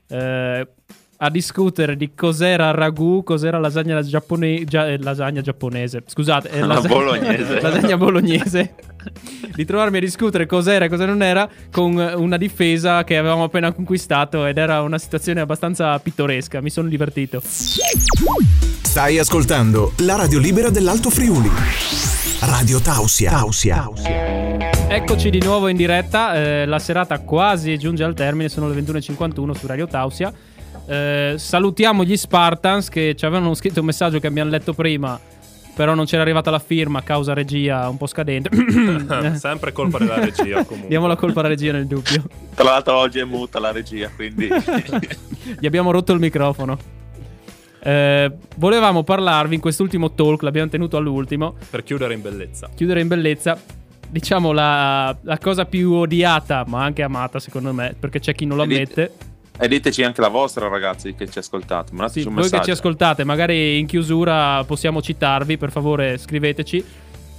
eh, 0.09 0.67
a 1.21 1.31
discutere 1.31 1.97
di 1.97 2.15
cos'era 2.15 2.71
ragù, 2.71 3.25
cos'era 3.25 3.59
lasagna, 3.59 4.01
giappone- 4.03 4.65
gia- 4.65 4.87
eh, 4.89 4.99
lasagna 4.99 5.41
giapponese. 5.41 6.03
Scusate, 6.07 6.49
eh, 6.51 6.61
La 6.67 6.75
lasa- 6.75 6.87
bolognese. 6.89 7.59
lasagna 7.61 7.97
bolognese. 7.97 8.75
di 9.55 9.65
trovarmi 9.65 9.97
a 9.97 10.01
discutere 10.01 10.47
cos'era 10.47 10.85
e 10.85 10.89
cosa 10.89 11.07
non 11.07 11.23
era 11.23 11.49
con 11.73 11.95
una 11.97 12.37
difesa 12.37 13.03
che 13.03 13.17
avevamo 13.17 13.45
appena 13.45 13.73
conquistato 13.73 14.47
ed 14.47 14.59
era 14.59 14.81
una 14.83 14.99
situazione 14.99 15.41
abbastanza 15.41 15.99
pittoresca. 15.99 16.61
Mi 16.61 16.71
sono 16.71 16.89
divertito. 16.89 17.41
Stai 17.43 19.19
ascoltando 19.19 19.93
la 19.99 20.15
radio 20.17 20.39
libera 20.39 20.71
dell'Alto 20.71 21.11
Friuli. 21.11 21.51
Radio 22.41 22.79
Tausia. 22.81 23.31
Tausia. 23.31 23.89
Eccoci 24.89 25.31
di 25.31 25.41
nuovo 25.41 25.67
in 25.69 25.77
diretta, 25.77 26.35
eh, 26.35 26.65
la 26.67 26.79
serata 26.79 27.19
quasi 27.21 27.77
giunge 27.77 28.05
al 28.05 28.15
termine, 28.15 28.49
sono 28.49 28.69
le 28.69 28.81
21.51 28.81 29.51
su 29.53 29.67
Radio 29.67 29.87
Tausia. 29.89 30.33
Eh, 30.89 31.35
salutiamo 31.37 32.03
gli 32.03 32.17
Spartans 32.17 32.89
che 32.89 33.15
ci 33.15 33.27
avevano 33.27 33.53
scritto 33.55 33.81
un 33.81 33.87
messaggio 33.87 34.19
che 34.21 34.27
abbiamo 34.27 34.49
letto 34.51 34.73
prima, 34.73 35.21
però 35.75 35.95
non 35.95 36.07
c'era 36.07 36.23
arrivata 36.23 36.51
la 36.51 36.59
firma, 36.59 37.03
causa 37.03 37.35
regia 37.35 37.89
un 37.89 37.99
po' 37.99 38.07
scadente. 38.07 38.49
Sempre 39.37 39.73
colpa 39.73 39.99
della 39.99 40.19
regia, 40.19 40.65
comunque. 40.67 40.89
Diamo 40.89 41.07
la 41.07 41.17
colpa 41.17 41.41
alla 41.41 41.51
regia 41.51 41.73
nel 41.73 41.87
dubbio. 41.87 42.25
Tra 42.55 42.65
l'altro 42.65 42.97
oggi 42.97 43.19
è 43.19 43.25
muta 43.25 43.61
la 43.61 43.71
regia, 43.71 44.11
quindi... 44.15 44.49
Gli 45.61 45.67
abbiamo 45.67 45.91
rotto 45.91 46.13
il 46.13 46.21
microfono. 46.21 46.79
Eh, 47.81 48.33
volevamo 48.57 49.05
parlarvi 49.05 49.55
in 49.57 49.61
quest'ultimo 49.61 50.13
talk, 50.13 50.43
l'abbiamo 50.43 50.69
tenuto 50.71 50.97
all'ultimo, 50.97 51.55
Per 51.71 51.83
chiudere 51.85 52.15
in 52.15 52.23
bellezza. 52.23 52.71
chiudere 52.75 53.01
in 53.03 53.09
bellezza. 53.09 53.61
Diciamo 54.11 54.53
la, 54.53 55.15
la 55.21 55.39
cosa 55.39 55.67
più 55.67 55.93
odiata, 55.93 56.65
ma 56.67 56.83
anche 56.83 57.03
amata 57.03 57.39
secondo 57.39 57.75
me, 57.75 57.95
perché 57.99 58.21
c'è 58.21 58.35
chi 58.35 58.47
non 58.47 58.57
lo 58.57 58.63
ammette. 58.63 59.13
E 59.59 59.69
diteci 59.69 60.03
anche 60.05 60.21
la 60.21 60.29
vostra, 60.29 60.69
ragazzi, 60.69 61.15
che 61.15 61.29
ci 61.29 61.39
ascoltate. 61.39 61.93
Mandateci 61.93 62.21
Sì, 62.21 62.25
voi 62.27 62.35
che 62.37 62.43
messaggio. 62.43 62.65
ci 62.65 62.71
ascoltate, 62.71 63.25
magari 63.25 63.79
in 63.79 63.87
chiusura 63.87 64.63
possiamo 64.65 65.03
citarvi, 65.03 65.57
per 65.59 65.71
favore 65.71 66.17
scriveteci. 66.19 66.85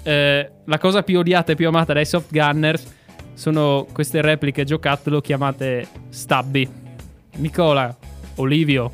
eh, 0.03 0.51
la 0.65 0.77
cosa 0.77 1.03
più 1.03 1.19
odiata 1.19 1.51
e 1.51 1.55
più 1.55 1.67
amata 1.67 1.93
dai 1.93 2.05
soft 2.05 2.31
gunners 2.31 2.85
sono 3.33 3.85
queste 3.93 4.21
repliche 4.21 4.63
giocattolo 4.63 5.21
chiamate 5.21 5.87
Stubby. 6.09 6.67
Nicola, 7.37 7.95
Olivio, 8.35 8.91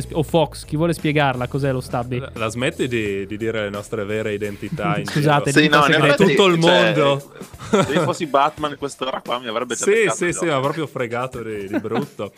spie- 0.00 0.16
o 0.16 0.22
Fox, 0.22 0.64
chi 0.64 0.76
vuole 0.76 0.92
spiegarla 0.92 1.46
cos'è 1.48 1.72
lo 1.72 1.80
Stubby? 1.80 2.18
La, 2.18 2.30
la 2.34 2.48
smetti 2.48 2.88
di, 2.88 3.26
di 3.26 3.36
dire 3.36 3.62
le 3.62 3.70
nostre 3.70 4.04
vere 4.04 4.32
identità 4.32 4.98
in 4.98 5.06
Scusate? 5.10 5.52
Sì, 5.52 5.68
no, 5.68 5.84
in 5.86 6.14
Tutto 6.16 6.46
il 6.46 6.60
cioè, 6.60 6.94
mondo. 6.94 7.32
Se 7.70 7.92
io 7.92 8.02
fossi 8.02 8.26
Batman 8.26 8.72
in 8.72 8.78
quest'ora 8.78 9.20
qua 9.20 9.38
mi 9.38 9.48
avrebbe 9.48 9.74
già 9.74 9.84
Sì, 9.84 10.10
sì, 10.10 10.32
sì, 10.32 10.46
ma 10.46 10.60
proprio 10.60 10.86
fregato 10.86 11.42
di, 11.42 11.66
di 11.66 11.78
brutto. 11.80 12.32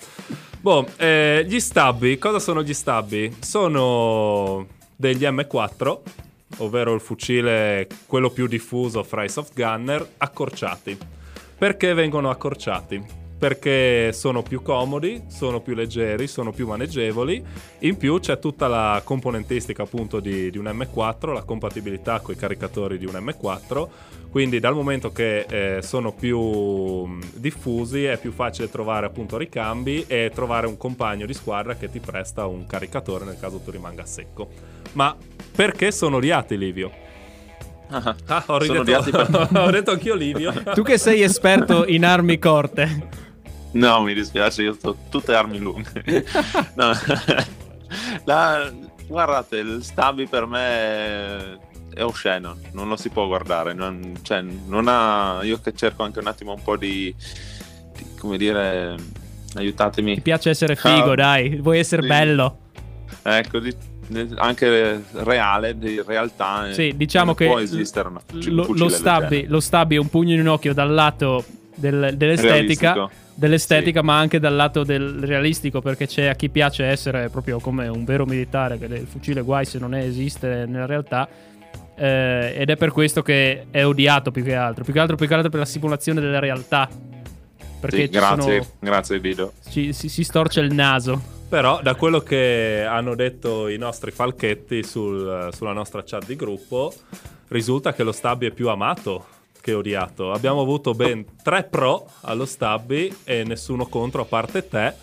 boh, 0.61 0.87
eh, 0.97 1.45
gli 1.47 1.61
stabbi, 1.61 2.19
cosa 2.19 2.39
sono 2.39 2.63
gli 2.63 2.75
stabbi? 2.75 3.37
Sono 3.41 4.67
degli 4.97 5.25
M4, 5.25 5.99
ovvero 6.59 6.95
il 6.95 7.01
fucile, 7.01 7.87
quello 8.07 8.31
più 8.31 8.47
diffuso 8.47 9.03
fra 9.03 9.25
i 9.25 9.29
soft 9.29 9.53
gunner, 9.55 10.07
accorciati. 10.17 10.97
Perché 11.59 11.95
vengono 11.95 12.31
accorciati? 12.31 13.25
Perché 13.39 14.13
sono 14.15 14.43
più 14.43 14.63
comodi, 14.63 15.25
sono 15.29 15.61
più 15.61 15.75
leggeri, 15.75 16.27
sono 16.27 16.53
più 16.53 16.67
maneggevoli. 16.67 17.45
In 17.81 17.97
più 17.99 18.19
c'è 18.19 18.39
tutta 18.39 18.67
la 18.67 19.01
componentistica 19.05 19.83
appunto 19.83 20.21
di, 20.21 20.51
di 20.51 20.57
un 20.57 20.65
M4, 20.65 21.33
la 21.35 21.43
compatibilità 21.43 22.21
con 22.21 22.35
i 22.35 22.39
caricatori 22.39 22.97
di 22.97 23.05
un 23.05 23.13
M4. 23.13 23.89
Quindi 24.31 24.59
dal 24.59 24.75
momento 24.75 25.13
che 25.13 25.47
eh, 25.49 25.83
sono 25.83 26.13
più 26.13 26.39
mh, 26.41 27.21
diffusi 27.35 28.05
è 28.05 28.19
più 28.19 28.33
facile 28.33 28.71
trovare 28.71 29.07
appunto 29.07 29.37
ricambi 29.39 30.05
e 30.07 30.31
trovare 30.35 30.67
un 30.67 30.77
compagno 30.77 31.25
di 31.27 31.33
squadra 31.35 31.75
che 31.75 31.91
ti 31.91 32.01
presta 32.01 32.47
un 32.47 32.67
caricatore 32.67 33.25
nel 33.25 33.39
caso 33.39 33.59
tu 33.59 33.71
rimanga 33.71 34.03
a 34.03 34.07
secco. 34.07 34.49
Ma 34.93 35.15
perché 35.55 35.91
sono 35.93 36.17
odiati, 36.17 36.57
Livio? 36.59 36.91
Ah, 37.89 38.17
Ah, 38.27 38.45
ho, 38.49 38.55
odiati 38.57 39.11
per- 39.11 39.31
ho 39.55 39.71
detto 39.71 39.93
anch'io 39.93 40.15
Livio. 40.15 40.53
Tu 40.75 40.83
che 40.83 40.99
sei 40.99 41.23
esperto 41.23 41.87
in 41.87 42.05
armi 42.05 42.39
corte. 42.39 43.25
No, 43.77 44.03
mi 44.03 44.15
dispiace, 44.15 44.63
io 44.63 44.73
sto 44.75 44.97
tutte 45.11 45.35
armi 45.35 45.59
lunghe. 45.59 46.03
No. 46.75 46.93
La- 48.25 48.71
guardate, 49.07 49.59
il 49.59 49.79
Stabby 49.83 50.27
per 50.27 50.47
me 50.47 51.59
è- 51.95 52.03
osceno, 52.03 52.57
non 52.73 52.89
lo 52.89 52.97
si 52.97 53.09
può 53.11 53.27
guardare. 53.27 53.73
Non, 53.75 54.15
cioè, 54.23 54.41
non 54.43 54.87
ha, 54.89 55.41
io 55.43 55.61
che 55.61 55.73
cerco 55.75 56.03
anche 56.03 56.19
un 56.19 56.27
attimo 56.27 56.53
un 56.53 56.63
po' 56.63 56.77
di, 56.77 57.15
di- 57.97 58.07
come 58.19 58.37
dire, 58.37 58.95
aiutatemi. 59.55 60.15
Ti 60.15 60.21
piace 60.21 60.51
essere 60.51 60.75
figo, 60.77 61.13
Ah, 61.13 61.15
dai, 61.17 61.57
vuoi 61.57 61.79
essere 61.79 62.03
sì. 62.03 62.09
bello. 62.09 62.59
Ecco, 63.23 63.59
di- 63.61 63.75
anche 64.37 65.03
reale, 65.13 65.77
di 65.79 66.01
realtà. 66.05 66.69
eh, 66.69 66.75
Sì, 66.75 66.93
diciamo 66.97 67.27
non 67.27 67.35
che 67.35 67.47
può 67.47 67.59
esistere 67.59 68.09
una- 68.09 68.21
un 68.33 68.41
lo, 68.55 68.67
lo, 68.73 68.89
stabby, 68.89 69.47
lo 69.47 69.61
stabby 69.61 69.97
è 69.97 69.99
un 69.99 70.09
pugno 70.09 70.33
in 70.35 70.41
un 70.41 70.47
occhio 70.49 70.73
dal 70.75 70.93
lato 70.93 71.45
del- 71.75 72.15
dell'estetica, 72.17 72.93
Realistico. 72.93 73.11
Dell'estetica 73.39 74.01
Sì. 74.01 74.07
ma 74.07 74.19
anche 74.19 74.41
dal 74.41 74.55
lato 74.57 74.83
del 74.83 75.19
realistico 75.21 75.81
perché 75.81 76.07
c'è 76.07 76.27
a 76.27 76.35
chi 76.35 76.49
piace 76.49 76.85
essere 76.87 77.29
proprio 77.29 77.61
come 77.61 77.87
un 77.87 78.05
vero 78.05 78.25
militare 78.25 78.79
che 78.79 78.87
il 78.87 79.07
fucile 79.07 79.43
guai 79.43 79.65
se 79.67 79.79
non 79.79 79.95
è, 79.95 80.03
esiste 80.03 80.65
nella 80.67 80.87
realtà 80.87 81.29
eh, 81.95 82.55
ed 82.57 82.71
è 82.71 82.77
per 82.77 82.91
questo 82.93 83.23
che 83.23 83.67
è 83.71 83.85
odiato 83.85 84.31
più 84.31 84.43
che 84.43 84.55
altro 84.55 84.85
più 84.85 84.93
che 84.93 84.99
altro, 85.01 85.17
più 85.17 85.27
che 85.29 85.35
altro 85.35 85.51
per 85.51 85.61
la 85.61 85.67
simulazione 85.67 86.21
della 86.21 86.39
realtà 86.39 86.89
perché 87.79 88.05
Sì, 88.07 88.09
grazie, 88.09 88.63
sono- 88.63 88.75
grazie 88.81 89.21
Guido. 89.21 89.53
ci- 89.69 89.93
si, 89.93 90.09
si 90.09 90.25
storce 90.25 90.61
il 90.61 90.73
naso 90.73 91.35
Però 91.49 91.81
da 91.83 91.95
quello 91.95 92.21
che 92.21 92.85
hanno 92.89 93.15
detto 93.15 93.69
i 93.69 93.77
nostri 93.77 94.11
falchetti 94.11 94.83
sul- 94.83 95.51
sulla 95.53 95.73
nostra 95.73 96.03
chat 96.05 96.27
di 96.27 96.35
gruppo, 96.35 96.93
risulta 97.49 97.93
che 97.93 98.03
lo 98.03 98.11
Stabby 98.13 98.49
è 98.49 98.51
più 98.51 98.69
amato 98.69 99.27
che 99.67 99.75
odiato. 99.75 100.31
Abbiamo 100.31 100.61
avuto 100.61 100.95
ben 100.95 101.25
tre 101.43 101.65
pro 101.65 102.09
allo 102.21 102.47
Stabby 102.47 103.13
e 103.25 103.43
nessuno 103.43 103.87
contro 103.87 104.23
a 104.23 104.25
parte 104.25 104.69
te 104.69 104.95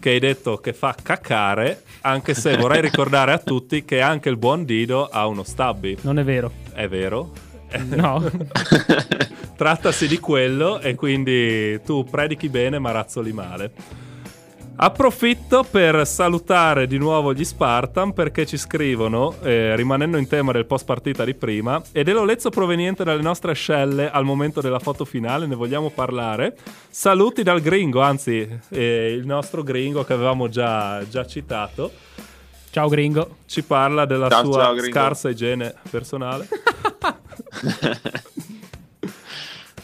che 0.00 0.10
hai 0.10 0.18
detto 0.18 0.56
che 0.58 0.72
fa 0.72 0.94
cacare, 1.00 1.82
anche 2.02 2.32
se 2.32 2.56
vorrei 2.56 2.80
ricordare 2.88 3.32
a 3.32 3.38
tutti 3.38 3.84
che 3.84 4.00
anche 4.00 4.30
il 4.30 4.38
buon 4.38 4.64
Dido 4.64 5.04
ha 5.08 5.26
uno 5.26 5.42
Stabby. 5.42 5.98
non 6.02 6.18
è 6.18 6.24
vero 6.24 6.50
È 6.72 6.88
vero? 6.88 7.32
no 7.88 8.24
Trattasi 9.56 10.08
di 10.08 10.18
quello 10.18 10.78
e 10.80 10.94
quindi 10.94 11.78
tu 11.82 12.02
predichi 12.04 12.48
bene 12.48 12.78
ma 12.78 12.90
razzoli 12.92 13.32
male. 13.34 13.72
Approfitto 14.80 15.64
per 15.68 16.06
salutare 16.06 16.86
di 16.86 16.98
nuovo 16.98 17.34
gli 17.34 17.42
Spartan 17.42 18.12
perché 18.12 18.46
ci 18.46 18.56
scrivono, 18.56 19.34
eh, 19.42 19.74
rimanendo 19.74 20.18
in 20.18 20.28
tema 20.28 20.52
del 20.52 20.66
post 20.66 20.84
partita 20.84 21.24
di 21.24 21.34
prima, 21.34 21.82
e 21.90 22.04
dell'olezzo 22.04 22.48
proveniente 22.50 23.02
dalle 23.02 23.20
nostre 23.20 23.54
scelle 23.54 24.08
al 24.08 24.24
momento 24.24 24.60
della 24.60 24.78
foto 24.78 25.04
finale, 25.04 25.46
ne 25.46 25.56
vogliamo 25.56 25.90
parlare. 25.90 26.56
Saluti 26.88 27.42
dal 27.42 27.60
gringo, 27.60 28.02
anzi 28.02 28.48
eh, 28.68 29.12
il 29.12 29.26
nostro 29.26 29.64
gringo 29.64 30.04
che 30.04 30.12
avevamo 30.12 30.48
già, 30.48 31.04
già 31.08 31.26
citato, 31.26 31.90
ciao 32.70 32.88
gringo 32.88 33.38
ci 33.46 33.64
parla 33.64 34.04
della 34.04 34.28
Ciao, 34.28 34.44
sua 34.44 34.62
ciao, 34.62 34.78
scarsa 34.78 35.28
igiene 35.28 35.74
personale. 35.90 36.46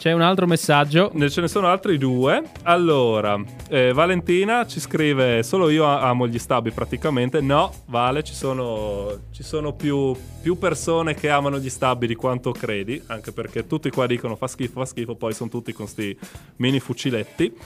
c'è 0.05 0.11
un 0.11 0.21
altro 0.21 0.45
messaggio 0.45 1.11
ce 1.31 1.41
ne 1.41 1.47
sono 1.47 1.65
altri 1.65 1.97
due. 1.97 2.43
Allora, 2.61 3.43
eh, 3.69 3.91
Valentina 3.91 4.67
ci 4.67 4.79
scrive: 4.79 5.41
Solo 5.41 5.67
io 5.69 5.83
amo 5.83 6.27
gli 6.27 6.37
stabbi 6.37 6.69
praticamente. 6.69 7.41
No, 7.41 7.73
Vale, 7.87 8.21
ci 8.21 8.35
sono, 8.35 9.21
ci 9.31 9.41
sono 9.41 9.73
più, 9.73 10.15
più 10.43 10.59
persone 10.59 11.15
che 11.15 11.29
amano 11.29 11.57
gli 11.57 11.71
stabbi 11.71 12.05
di 12.05 12.13
quanto 12.13 12.51
credi. 12.51 13.01
Anche 13.07 13.31
perché 13.31 13.65
tutti 13.65 13.89
qua 13.89 14.05
dicono 14.05 14.35
fa 14.35 14.45
schifo, 14.45 14.81
fa 14.81 14.85
schifo. 14.85 15.15
Poi 15.15 15.33
sono 15.33 15.49
tutti 15.49 15.73
con 15.73 15.87
sti 15.87 16.15
mini 16.57 16.79
fuciletti. 16.79 17.57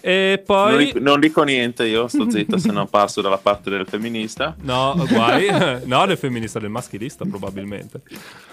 E 0.00 0.34
Non, 0.36 0.44
poi. 0.44 0.84
dico, 0.86 0.98
non 1.00 1.20
dico 1.20 1.42
niente, 1.42 1.84
io 1.86 2.06
sto 2.08 2.30
zitto 2.30 2.58
se 2.58 2.70
non 2.70 2.86
passo 2.90 3.20
dalla 3.20 3.38
parte 3.38 3.70
del 3.70 3.86
femminista. 3.86 4.54
No, 4.62 4.94
guai. 5.08 5.46
no, 5.86 6.06
del 6.06 6.16
femminista, 6.16 6.58
del 6.58 6.70
maschilista, 6.70 7.24
probabilmente. 7.24 8.00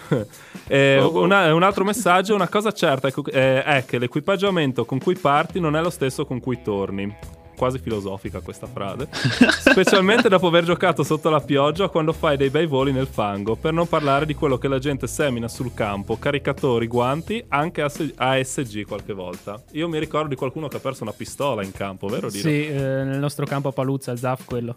Eh, 0.68 0.98
Oh, 1.00 1.06
oh. 1.06 1.22
una- 1.22 1.52
un 1.54 1.62
altro 1.62 1.82
messaggio: 1.84 2.34
una 2.34 2.48
cosa 2.48 2.72
certa 2.72 3.08
è 3.08 3.12
eh, 3.32 3.62
è 3.64 3.84
che 3.86 3.98
l'equipaggiamento 3.98 4.84
con 4.84 4.98
cui 4.98 5.16
parti 5.16 5.60
non 5.60 5.76
è 5.76 5.80
lo 5.80 5.88
stesso 5.90 6.26
con 6.26 6.40
cui 6.40 6.60
torni. 6.62 7.14
Quasi 7.56 7.78
filosofica 7.78 8.40
questa 8.40 8.66
frase. 8.66 9.08
Specialmente 9.12 10.28
dopo 10.28 10.48
aver 10.48 10.64
giocato 10.64 11.02
sotto 11.02 11.30
la 11.30 11.40
pioggia 11.40 11.88
quando 11.88 12.12
fai 12.12 12.36
dei 12.36 12.50
bei 12.50 12.66
voli 12.66 12.92
nel 12.92 13.06
fango. 13.06 13.56
Per 13.56 13.72
non 13.72 13.88
parlare 13.88 14.26
di 14.26 14.34
quello 14.34 14.58
che 14.58 14.68
la 14.68 14.78
gente 14.78 15.06
semina 15.06 15.48
sul 15.48 15.72
campo: 15.74 16.18
caricatori, 16.18 16.86
guanti, 16.86 17.44
anche 17.48 17.82
AS- 17.82 18.12
ASG 18.14 18.84
qualche 18.86 19.12
volta. 19.12 19.62
Io 19.72 19.88
mi 19.88 19.98
ricordo 19.98 20.28
di 20.28 20.36
qualcuno 20.36 20.68
che 20.68 20.76
ha 20.76 20.80
perso 20.80 21.02
una 21.02 21.12
pistola 21.12 21.62
in 21.62 21.72
campo, 21.72 22.08
vero? 22.08 22.28
Dino? 22.28 22.42
Sì, 22.42 22.66
eh, 22.66 22.78
nel 22.78 23.18
nostro 23.18 23.46
campo 23.46 23.68
a 23.68 23.72
Paluzza, 23.72 24.12
il 24.12 24.18
Zaf 24.18 24.44
quello. 24.44 24.76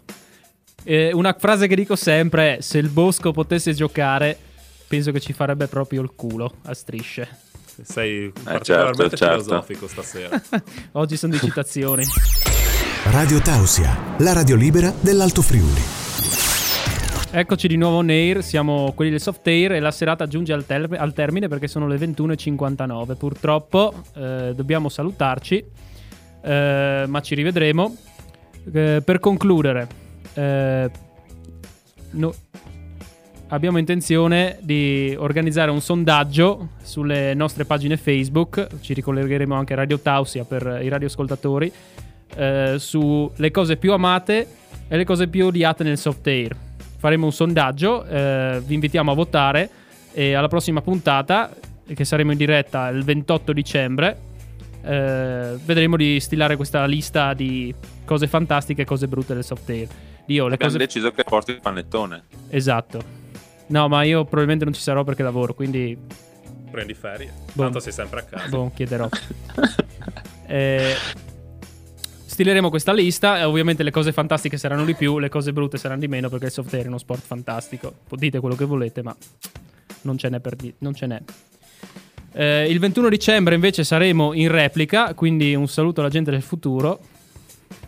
Eh, 0.84 1.12
una 1.12 1.34
frase 1.38 1.66
che 1.66 1.74
dico 1.74 1.96
sempre 1.96 2.56
è: 2.56 2.60
se 2.60 2.78
il 2.78 2.88
bosco 2.88 3.32
potesse 3.32 3.72
giocare, 3.74 4.36
penso 4.86 5.10
che 5.12 5.20
ci 5.20 5.32
farebbe 5.32 5.66
proprio 5.66 6.02
il 6.02 6.12
culo 6.14 6.54
a 6.62 6.74
strisce. 6.74 7.46
Sei 7.82 8.32
particolarmente 8.42 9.16
certo, 9.16 9.16
certo. 9.16 9.42
filosofico 9.42 9.86
stasera. 9.86 10.42
Oggi 10.92 11.16
sono 11.16 11.32
di 11.32 11.38
citazioni. 11.38 12.04
Radio 13.18 13.40
Tausia, 13.40 14.14
la 14.18 14.32
radio 14.32 14.54
libera 14.54 14.94
dell'Alto 15.00 15.42
Friuli. 15.42 15.80
Eccoci 17.32 17.66
di 17.66 17.76
nuovo 17.76 17.96
on 17.96 18.10
air, 18.10 18.44
siamo 18.44 18.92
quelli 18.94 19.10
del 19.10 19.20
soft 19.20 19.44
air 19.48 19.72
e 19.72 19.80
la 19.80 19.90
serata 19.90 20.28
giunge 20.28 20.52
al, 20.52 20.64
ter- 20.64 20.92
al 20.96 21.12
termine 21.12 21.48
perché 21.48 21.66
sono 21.66 21.88
le 21.88 21.96
21.59. 21.96 23.16
Purtroppo 23.16 23.92
eh, 24.14 24.52
dobbiamo 24.54 24.88
salutarci, 24.88 25.64
eh, 26.42 27.04
ma 27.08 27.20
ci 27.20 27.34
rivedremo. 27.34 27.96
Eh, 28.72 29.02
per 29.04 29.18
concludere, 29.18 29.88
eh, 30.34 30.88
no- 32.10 32.34
abbiamo 33.48 33.78
intenzione 33.78 34.58
di 34.60 35.12
organizzare 35.18 35.72
un 35.72 35.80
sondaggio 35.80 36.68
sulle 36.84 37.34
nostre 37.34 37.64
pagine 37.64 37.96
Facebook, 37.96 38.68
ci 38.80 38.94
ricollegheremo 38.94 39.56
anche 39.56 39.72
a 39.72 39.76
Radio 39.76 39.98
Tausia 39.98 40.44
per 40.44 40.78
i 40.80 40.88
radioascoltatori, 40.88 41.72
eh, 42.36 42.76
sulle 42.78 43.50
cose 43.50 43.76
più 43.76 43.92
amate 43.92 44.46
e 44.88 44.96
le 44.96 45.04
cose 45.04 45.28
più 45.28 45.46
odiate 45.46 45.84
nel 45.84 45.98
soft 45.98 46.26
air. 46.26 46.56
Faremo 46.98 47.26
un 47.26 47.32
sondaggio, 47.32 48.04
eh, 48.04 48.60
vi 48.64 48.74
invitiamo 48.74 49.10
a 49.10 49.14
votare 49.14 49.70
e 50.12 50.34
alla 50.34 50.48
prossima 50.48 50.80
puntata, 50.80 51.54
che 51.94 52.04
saremo 52.04 52.32
in 52.32 52.38
diretta 52.38 52.88
il 52.88 53.04
28 53.04 53.52
dicembre, 53.52 54.18
eh, 54.82 55.54
vedremo 55.64 55.96
di 55.96 56.18
stilare 56.20 56.56
questa 56.56 56.84
lista 56.86 57.34
di 57.34 57.72
cose 58.04 58.26
fantastiche 58.26 58.82
e 58.82 58.84
cose 58.84 59.06
brutte 59.06 59.34
del 59.34 59.44
soft 59.44 59.68
air. 59.70 59.86
Io 60.26 60.46
le 60.48 60.54
Abbiamo 60.54 60.72
cose... 60.72 60.84
deciso 60.84 61.10
che 61.12 61.24
porti 61.24 61.52
il 61.52 61.60
panettone. 61.60 62.24
Esatto. 62.50 63.00
No, 63.68 63.86
ma 63.88 64.02
io 64.02 64.24
probabilmente 64.24 64.64
non 64.64 64.72
ci 64.72 64.80
sarò 64.80 65.04
perché 65.04 65.22
lavoro, 65.22 65.54
quindi 65.54 65.96
Prendi 66.70 66.94
ferie. 66.94 67.32
Boh. 67.52 67.62
Tanto 67.62 67.80
sei 67.80 67.92
sempre 67.92 68.20
a 68.20 68.22
casa. 68.24 68.48
boh, 68.48 68.70
chiederò. 68.74 69.08
Eh, 70.50 70.94
stileremo 72.38 72.70
questa 72.70 72.92
lista 72.92 73.40
e 73.40 73.42
ovviamente 73.42 73.82
le 73.82 73.90
cose 73.90 74.12
fantastiche 74.12 74.58
saranno 74.58 74.84
di 74.84 74.94
più, 74.94 75.18
le 75.18 75.28
cose 75.28 75.52
brutte 75.52 75.76
saranno 75.76 75.98
di 75.98 76.06
meno 76.06 76.28
perché 76.28 76.44
il 76.44 76.50
soft 76.52 76.72
air 76.72 76.84
è 76.84 76.86
uno 76.86 76.98
sport 76.98 77.20
fantastico. 77.26 77.94
Dite 78.10 78.38
quello 78.38 78.54
che 78.54 78.64
volete, 78.64 79.02
ma 79.02 79.14
non 80.02 80.16
ce 80.16 80.28
n'è 80.28 80.38
per 80.38 80.54
di- 80.54 80.72
non 80.78 80.94
ce 80.94 81.06
n'è. 81.06 81.20
Eh, 82.34 82.70
il 82.70 82.78
21 82.78 83.08
dicembre 83.08 83.56
invece 83.56 83.82
saremo 83.82 84.34
in 84.34 84.52
replica, 84.52 85.14
quindi 85.14 85.56
un 85.56 85.66
saluto 85.66 85.98
alla 85.98 86.10
gente 86.10 86.30
del 86.30 86.42
futuro. 86.42 87.00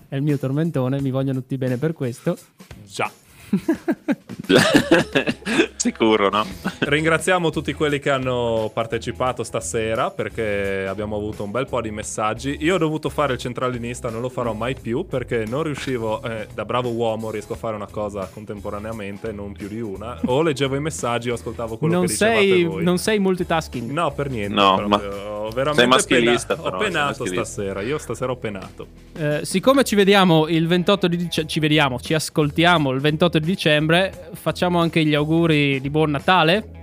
È 0.08 0.16
il 0.16 0.22
mio 0.22 0.36
tormentone, 0.36 1.00
mi 1.00 1.12
vogliono 1.12 1.38
tutti 1.38 1.56
bene 1.56 1.76
per 1.76 1.92
questo. 1.92 2.36
Già. 2.84 3.08
Sicuro, 5.76 6.28
no? 6.28 6.44
Ringraziamo 6.78 7.50
tutti 7.50 7.72
quelli 7.72 7.98
che 7.98 8.10
hanno 8.10 8.70
partecipato 8.72 9.42
stasera 9.42 10.10
perché 10.10 10.86
abbiamo 10.88 11.16
avuto 11.16 11.44
un 11.44 11.50
bel 11.50 11.66
po' 11.66 11.80
di 11.80 11.90
messaggi. 11.90 12.58
Io 12.60 12.74
ho 12.74 12.78
dovuto 12.78 13.08
fare 13.08 13.32
il 13.34 13.38
centralinista, 13.38 14.10
non 14.10 14.20
lo 14.20 14.28
farò 14.28 14.52
mai 14.52 14.74
più 14.80 15.06
perché 15.06 15.44
non 15.46 15.62
riuscivo, 15.62 16.22
eh, 16.22 16.46
da 16.52 16.64
bravo 16.64 16.90
uomo 16.90 17.30
riesco 17.30 17.54
a 17.54 17.56
fare 17.56 17.76
una 17.76 17.88
cosa 17.90 18.28
contemporaneamente, 18.32 19.32
non 19.32 19.52
più 19.52 19.68
di 19.68 19.80
una. 19.80 20.18
O 20.26 20.42
leggevo 20.42 20.76
i 20.76 20.80
messaggi 20.80 21.30
o 21.30 21.34
ascoltavo 21.34 21.76
quello 21.78 21.94
Non 21.94 22.06
che 22.06 22.12
dicevate 22.12 22.38
sei, 22.40 22.64
voi. 22.64 22.84
non 22.84 22.98
sei 22.98 23.18
multitasking. 23.18 23.90
No, 23.90 24.10
per 24.12 24.30
niente. 24.30 24.54
No, 24.54 24.76
proprio. 24.76 25.08
ma- 25.10 25.28
Ho 25.40 25.48
veramente 25.50 25.80
sei 25.80 25.88
maschilista, 25.88 26.54
pena- 26.56 26.62
però, 26.70 26.76
Ho 26.76 26.80
penato 26.84 27.26
stasera. 27.26 27.80
Io 27.80 27.98
stasera 27.98 28.32
ho 28.32 28.36
penato. 28.36 28.86
Eh, 29.16 29.40
siccome 29.42 29.84
ci 29.84 29.94
vediamo 29.94 30.46
il 30.48 30.66
28 30.66 31.08
di 31.08 31.16
dicembre, 31.16 31.50
ci 31.52 31.60
vediamo, 31.60 31.98
ci 31.98 32.14
ascoltiamo 32.14 32.90
il 32.90 33.00
28 33.00 33.38
di 33.38 33.39
dicembre, 33.40 34.30
facciamo 34.34 34.80
anche 34.80 35.04
gli 35.04 35.14
auguri 35.14 35.80
di 35.80 35.90
buon 35.90 36.10
Natale. 36.10 36.78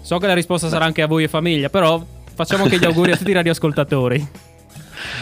So 0.00 0.18
che 0.18 0.26
la 0.26 0.34
risposta 0.34 0.68
sarà 0.68 0.84
anche 0.84 1.02
a 1.02 1.06
voi 1.06 1.24
e 1.24 1.28
famiglia, 1.28 1.68
però 1.70 2.04
facciamo 2.34 2.64
anche 2.64 2.78
gli 2.78 2.84
auguri 2.84 3.12
a 3.12 3.16
tutti 3.16 3.30
i 3.30 3.34
radioascoltatori. 3.34 4.28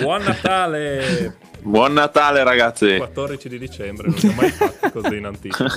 Buon 0.01 0.23
Natale! 0.23 1.37
Buon 1.61 1.93
Natale, 1.93 2.43
ragazzi. 2.43 2.97
14 2.97 3.49
di 3.49 3.59
dicembre, 3.59 4.09
non 4.09 4.19
ho 4.31 4.33
mai 4.35 4.51
fatti 4.51 4.91
così 4.91 5.17
in 5.17 5.27
anticipo. 5.27 5.71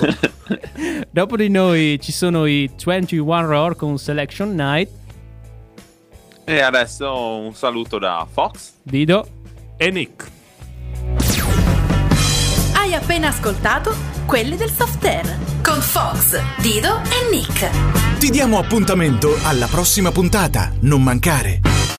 Dopo 1.08 1.36
di 1.36 1.48
noi 1.48 1.98
ci 2.02 2.10
sono 2.10 2.44
i 2.46 2.68
21 2.84 3.46
Roar 3.46 3.76
con 3.76 3.96
Selection 3.96 4.52
Night. 4.54 4.90
E 6.44 6.60
adesso 6.60 7.36
un 7.36 7.54
saluto 7.54 7.98
da 7.98 8.26
Fox. 8.28 8.72
Dido, 8.82 9.26
E 9.76 9.90
Nick. 9.90 10.34
Hai 12.86 12.94
appena 12.94 13.26
ascoltato 13.26 13.92
Quelli 14.26 14.56
del 14.56 14.70
Soft 14.70 15.04
Air 15.04 15.38
con 15.60 15.80
Fox, 15.80 16.40
Dido 16.58 17.00
e 17.02 17.28
Nick. 17.32 17.68
Ti 18.18 18.30
diamo 18.30 18.60
appuntamento 18.60 19.36
alla 19.42 19.66
prossima 19.66 20.12
puntata. 20.12 20.70
Non 20.82 21.02
mancare. 21.02 21.86